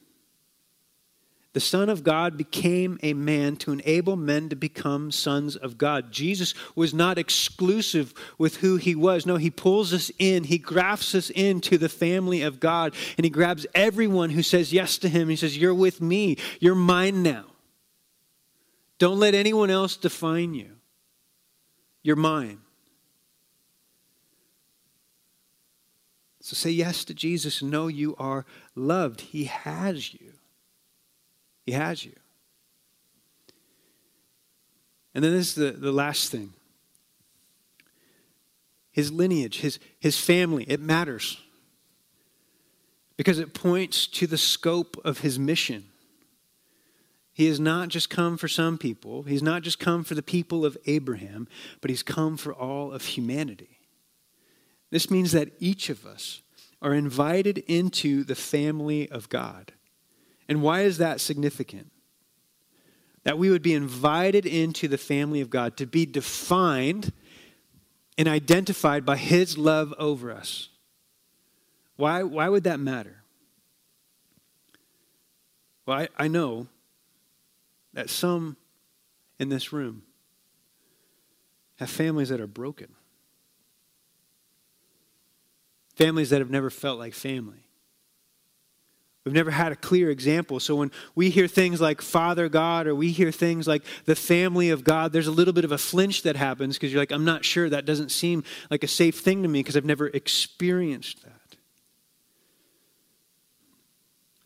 [1.53, 6.13] The Son of God became a man to enable men to become sons of God.
[6.13, 9.27] Jesus was not exclusive with who he was.
[9.27, 10.45] No, he pulls us in.
[10.45, 12.95] He grafts us into the family of God.
[13.17, 15.29] And he grabs everyone who says yes to him.
[15.29, 16.37] He says, You're with me.
[16.61, 17.47] You're mine now.
[18.99, 20.77] Don't let anyone else define you.
[22.03, 22.61] You're mine.
[26.41, 29.21] So say yes to Jesus and know you are loved.
[29.21, 30.33] He has you.
[31.67, 32.15] He has you.
[35.15, 36.55] And then this is the, the last thing
[38.93, 41.41] his lineage, his, his family, it matters
[43.17, 45.85] because it points to the scope of his mission.
[47.33, 50.67] He has not just come for some people, he's not just come for the people
[50.67, 51.47] of Abraham,
[51.81, 53.80] but he's come for all of humanity.
[54.91, 56.43] This means that each of us
[56.83, 59.73] are invited into the family of God.
[60.49, 61.91] And why is that significant?
[63.25, 67.13] That we would be invited into the family of God to be defined
[68.19, 70.71] and identified by His love over us.
[71.97, 73.23] Why, why would that matter?
[75.87, 76.67] Well, I, I know
[77.93, 78.57] that some
[79.39, 80.03] in this room
[81.79, 82.95] have families that are broken
[86.01, 87.63] families that have never felt like family.
[89.25, 90.59] We've never had a clear example.
[90.59, 94.71] So when we hear things like Father God or we hear things like the family
[94.71, 97.27] of God, there's a little bit of a flinch that happens because you're like, I'm
[97.27, 97.69] not sure.
[97.69, 101.35] That doesn't seem like a safe thing to me because I've never experienced that.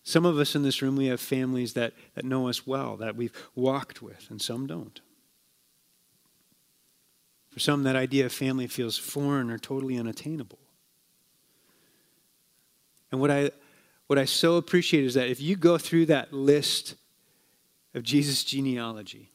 [0.03, 3.15] Some of us in this room, we have families that, that know us well, that
[3.15, 5.01] we've walked with, and some don't.
[7.53, 10.59] For some, that idea of family feels foreign or totally unattainable.
[13.15, 13.53] And what I,
[14.09, 16.97] what I so appreciate is that if you go through that list
[17.95, 19.31] of Jesus' genealogy,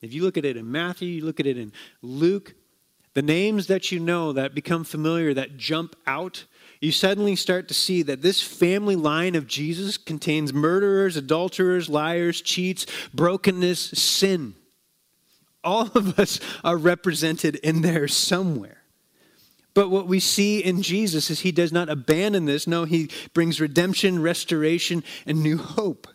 [0.00, 1.72] if you look at it in Matthew, you look at it in
[2.02, 2.54] Luke,
[3.14, 6.44] the names that you know that become familiar, that jump out,
[6.80, 12.40] you suddenly start to see that this family line of Jesus contains murderers, adulterers, liars,
[12.40, 14.54] cheats, brokenness, sin.
[15.64, 18.83] All of us are represented in there somewhere.
[19.74, 22.66] But what we see in Jesus is he does not abandon this.
[22.66, 26.06] No, he brings redemption, restoration, and new hope.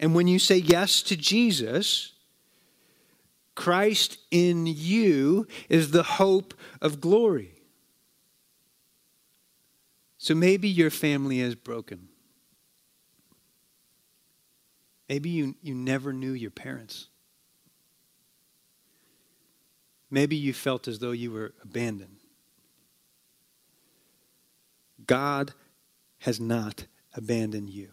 [0.00, 2.12] And when you say yes to Jesus,
[3.54, 7.54] Christ in you is the hope of glory.
[10.18, 12.08] So maybe your family is broken.
[15.08, 17.08] Maybe you, you never knew your parents.
[20.10, 22.17] Maybe you felt as though you were abandoned.
[25.08, 25.52] God
[26.20, 27.88] has not abandoned you.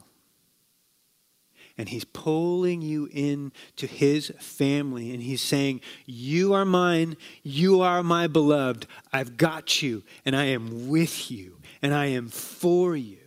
[1.78, 5.12] And he's pulling you in to his family.
[5.12, 7.18] And he's saying, You are mine.
[7.44, 8.88] You are my beloved.
[9.12, 10.04] I've got you.
[10.24, 11.58] And I am with you.
[11.82, 13.18] And I am for you.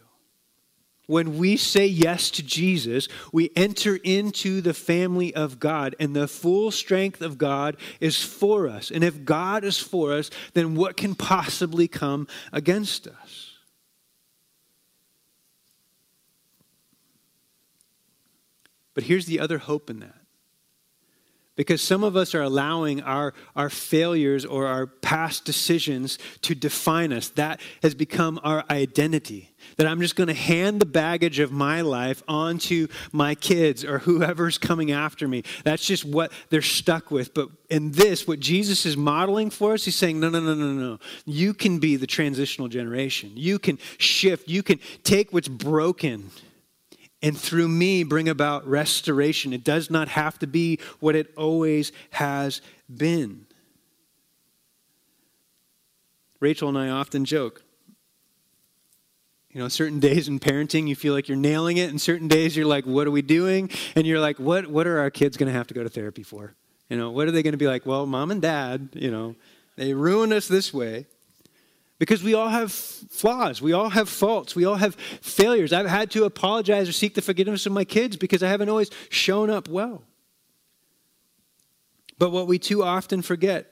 [1.06, 6.28] When we say yes to Jesus, we enter into the family of God, and the
[6.28, 8.90] full strength of God is for us.
[8.90, 13.47] And if God is for us, then what can possibly come against us?
[18.98, 20.16] But here's the other hope in that.
[21.54, 27.12] Because some of us are allowing our, our failures or our past decisions to define
[27.12, 27.28] us.
[27.28, 29.54] That has become our identity.
[29.76, 34.00] That I'm just going to hand the baggage of my life onto my kids or
[34.00, 35.44] whoever's coming after me.
[35.62, 37.34] That's just what they're stuck with.
[37.34, 40.72] But in this, what Jesus is modeling for us, he's saying, no, no, no, no,
[40.72, 40.98] no.
[41.24, 43.30] You can be the transitional generation.
[43.36, 44.48] You can shift.
[44.48, 46.32] You can take what's broken
[47.22, 49.52] and through me bring about restoration.
[49.52, 52.60] It does not have to be what it always has
[52.94, 53.46] been.
[56.40, 57.64] Rachel and I often joke.
[59.50, 62.56] You know, certain days in parenting, you feel like you're nailing it, and certain days
[62.56, 63.70] you're like, what are we doing?
[63.96, 66.22] And you're like, what, what are our kids going to have to go to therapy
[66.22, 66.54] for?
[66.88, 67.84] You know, what are they going to be like?
[67.84, 69.34] Well, mom and dad, you know,
[69.76, 71.06] they ruined us this way.
[71.98, 73.60] Because we all have flaws.
[73.60, 74.54] We all have faults.
[74.54, 75.72] We all have failures.
[75.72, 78.90] I've had to apologize or seek the forgiveness of my kids because I haven't always
[79.08, 80.04] shown up well.
[82.18, 83.66] But what we too often forget,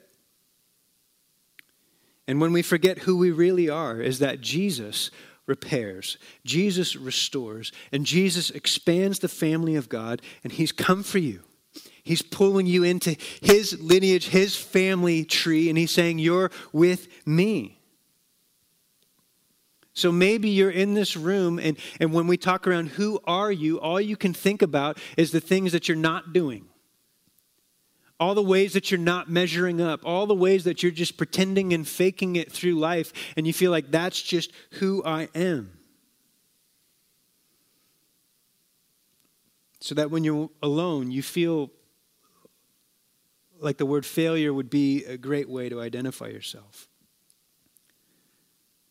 [2.27, 5.09] and when we forget who we really are, is that Jesus
[5.45, 11.41] repairs, Jesus restores, and Jesus expands the family of God, and He's come for you.
[12.03, 17.76] He's pulling you into his lineage, his family tree, and he's saying, You're with me.
[19.97, 23.79] So maybe you're in this room, and, and when we talk around who are you,
[23.79, 26.67] all you can think about is the things that you're not doing.
[28.19, 31.73] All the ways that you're not measuring up, all the ways that you're just pretending
[31.73, 35.71] and faking it through life, and you feel like that's just who I am.
[39.79, 41.71] So that when you're alone, you feel
[43.59, 46.87] like the word failure would be a great way to identify yourself.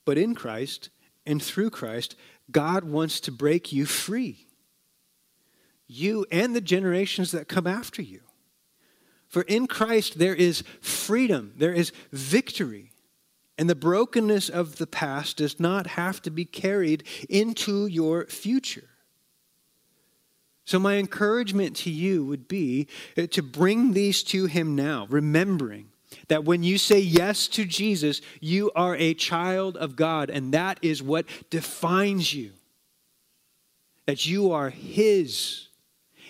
[0.04, 0.90] But in Christ,
[1.26, 2.14] and through Christ,
[2.50, 4.46] God wants to break you free.
[5.86, 8.20] You and the generations that come after you.
[9.28, 12.92] For in Christ there is freedom, there is victory.
[13.58, 18.90] And the brokenness of the past does not have to be carried into your future.
[20.66, 25.90] So, my encouragement to you would be to bring these to Him now, remembering
[26.28, 30.78] that when you say yes to Jesus, you are a child of God, and that
[30.82, 32.52] is what defines you.
[34.06, 35.68] That you are His,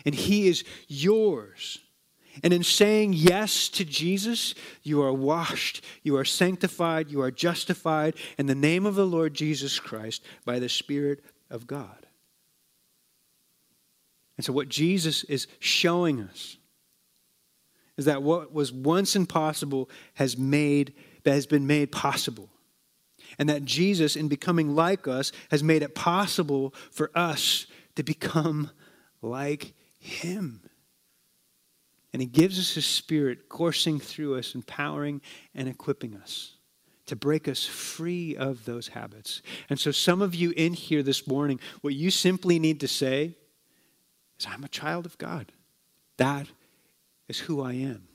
[0.05, 1.79] and He is yours.
[2.43, 8.15] And in saying yes to Jesus, you are washed, you are sanctified, you are justified
[8.37, 12.07] in the name of the Lord Jesus Christ by the Spirit of God.
[14.37, 16.59] And so, what Jesus is showing us
[17.97, 20.93] is that what was once impossible has made
[21.25, 22.51] that has been made possible.
[23.39, 27.67] And that jesus in becoming like us has made it possible for us
[27.97, 28.71] to become
[29.23, 30.61] like him.
[32.13, 35.21] And he gives us his spirit coursing through us empowering
[35.55, 36.55] and equipping us
[37.07, 39.43] to break us free of those habits.
[39.69, 43.37] And so some of you in here this morning what you simply need to say
[44.39, 45.53] is i'm a child of god.
[46.19, 46.47] That
[47.29, 48.09] is who I am.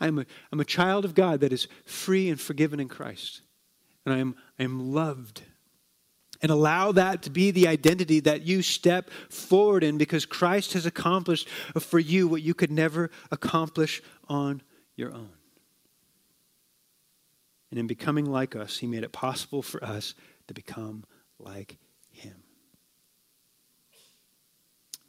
[0.00, 3.42] I'm a, I'm a child of God that is free and forgiven in Christ.
[4.04, 5.42] And I am, I am loved.
[6.42, 10.86] And allow that to be the identity that you step forward in because Christ has
[10.86, 11.48] accomplished
[11.78, 14.62] for you what you could never accomplish on
[14.96, 15.28] your own.
[17.70, 20.14] And in becoming like us, He made it possible for us
[20.48, 21.04] to become
[21.38, 21.76] like
[22.10, 22.42] Him.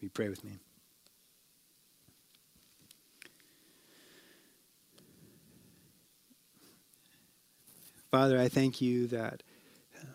[0.02, 0.60] You pray with me?
[8.12, 9.42] Father, I thank you that
[9.98, 10.06] uh,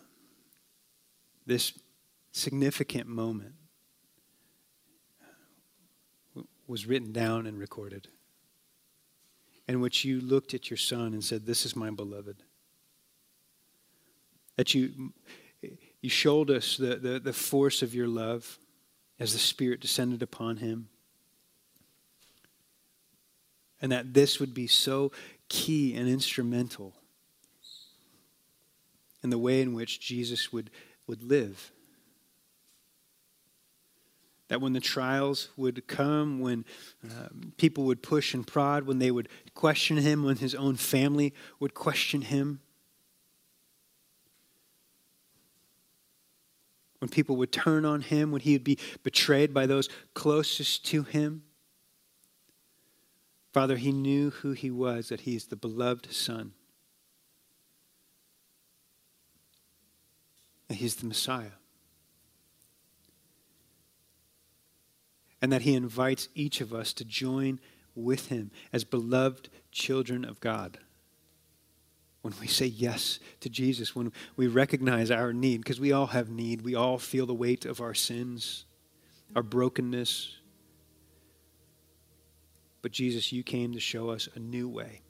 [1.47, 1.73] this
[2.31, 3.55] significant moment
[6.37, 8.09] uh, was written down and recorded,
[9.67, 12.43] in which you looked at your son and said, This is my beloved.
[14.57, 15.15] That you,
[16.03, 18.59] you showed us the, the, the force of your love
[19.19, 20.91] as the Spirit descended upon him.
[23.81, 25.13] And that this would be so
[25.49, 26.95] key and instrumental
[29.27, 30.71] and the way in which Jesus would,
[31.09, 31.73] would live.
[34.47, 36.65] That when the trials would come, when
[37.03, 41.35] um, people would push and prod, when they would question him, when his own family
[41.59, 42.61] would question him,
[47.01, 51.03] when people would turn on him, when he would be betrayed by those closest to
[51.03, 51.43] him.
[53.53, 56.53] Father, he knew who he was, that he is the beloved Son.
[60.69, 61.53] That he's the Messiah.
[65.41, 67.61] And that he invites each of us to join
[67.95, 70.79] with him as beloved children of God.
[72.23, 76.29] When we say yes to Jesus, when we recognize our need, because we all have
[76.29, 78.65] need, we all feel the weight of our sins,
[79.37, 80.39] our brokenness.
[82.83, 85.03] But Jesus, you came to show us a new way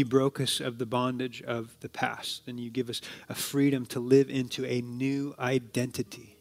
[0.00, 3.84] you broke us of the bondage of the past, and you give us a freedom
[3.86, 6.38] to live into a new identity.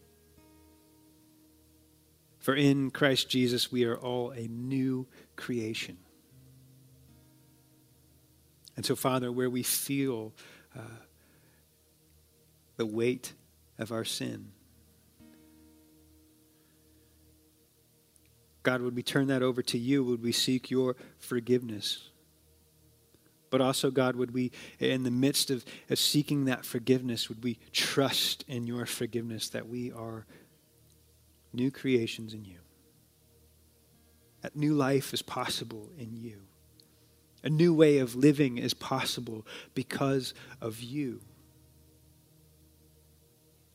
[2.40, 5.98] For in Christ Jesus, we are all a new creation.
[8.78, 10.34] And so, Father, where we feel
[10.74, 10.82] uh,
[12.78, 13.34] the weight
[13.78, 14.54] of our sin,
[18.64, 20.04] God, would we turn that over to you?
[20.06, 22.09] Would we seek your forgiveness?
[23.50, 27.58] But also, God, would we, in the midst of, of seeking that forgiveness, would we
[27.72, 30.26] trust in your forgiveness that we are
[31.52, 32.60] new creations in you?
[34.42, 36.42] That new life is possible in you.
[37.44, 41.22] A new way of living is possible because of you.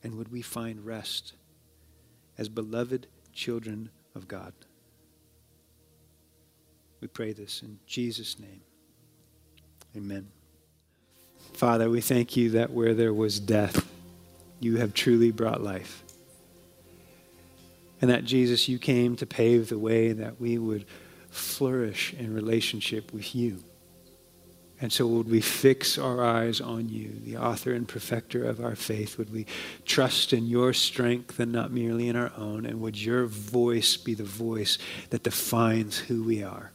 [0.03, 1.33] And would we find rest
[2.37, 4.53] as beloved children of God?
[7.01, 8.61] We pray this in Jesus' name.
[9.97, 10.28] Amen.
[11.53, 13.88] Father, we thank you that where there was death,
[14.59, 16.03] you have truly brought life.
[18.01, 20.84] And that, Jesus, you came to pave the way that we would
[21.30, 23.62] flourish in relationship with you.
[24.80, 28.74] And so, would we fix our eyes on you, the author and perfecter of our
[28.74, 29.16] faith?
[29.16, 29.47] Would we
[29.84, 32.66] trust in your strength and not merely in our own?
[32.66, 34.76] And would your voice be the voice
[35.11, 36.72] that defines who we are?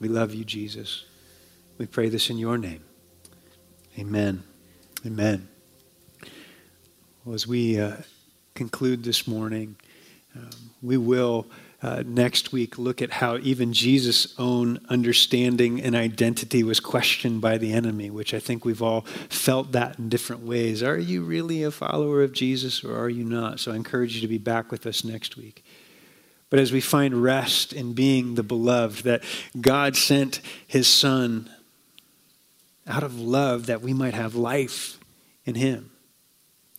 [0.00, 1.04] We love you, Jesus.
[1.80, 2.84] We pray this in your name.
[3.98, 4.42] Amen.
[5.06, 5.48] Amen.
[7.24, 7.96] Well, as we uh,
[8.54, 9.76] conclude this morning,
[10.36, 10.50] um,
[10.82, 11.46] we will
[11.82, 17.56] uh, next week look at how even Jesus' own understanding and identity was questioned by
[17.56, 20.82] the enemy, which I think we've all felt that in different ways.
[20.82, 23.58] Are you really a follower of Jesus or are you not?
[23.58, 25.64] So I encourage you to be back with us next week.
[26.50, 29.24] But as we find rest in being the beloved, that
[29.58, 31.48] God sent his Son
[32.90, 34.98] out of love that we might have life
[35.44, 35.90] in him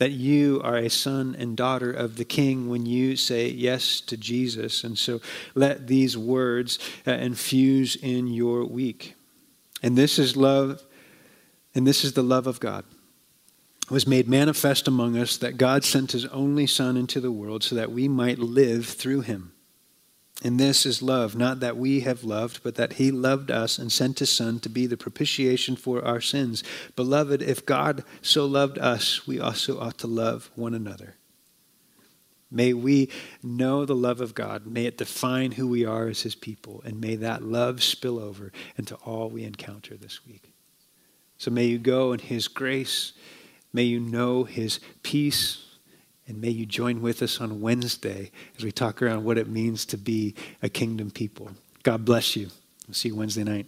[0.02, 4.18] that you are a son and daughter of the King when you say yes to
[4.18, 4.84] Jesus.
[4.84, 5.22] And so
[5.54, 9.14] let these words uh, infuse in your week.
[9.84, 10.82] And this is love,
[11.76, 12.84] and this is the love of God.
[13.92, 17.76] Was made manifest among us that God sent his only Son into the world so
[17.76, 19.54] that we might live through him.
[20.44, 23.92] And this is love, not that we have loved, but that he loved us and
[23.92, 26.64] sent his Son to be the propitiation for our sins.
[26.96, 31.16] Beloved, if God so loved us, we also ought to love one another.
[32.50, 33.10] May we
[33.44, 34.66] know the love of God.
[34.66, 36.82] May it define who we are as his people.
[36.84, 40.52] And may that love spill over into all we encounter this week.
[41.38, 43.14] So may you go in his grace.
[43.72, 45.66] May you know his peace
[46.28, 49.86] and may you join with us on Wednesday as we talk around what it means
[49.88, 51.52] to be a kingdom people.
[51.84, 52.50] God bless you.
[52.88, 53.68] We'll see you Wednesday night.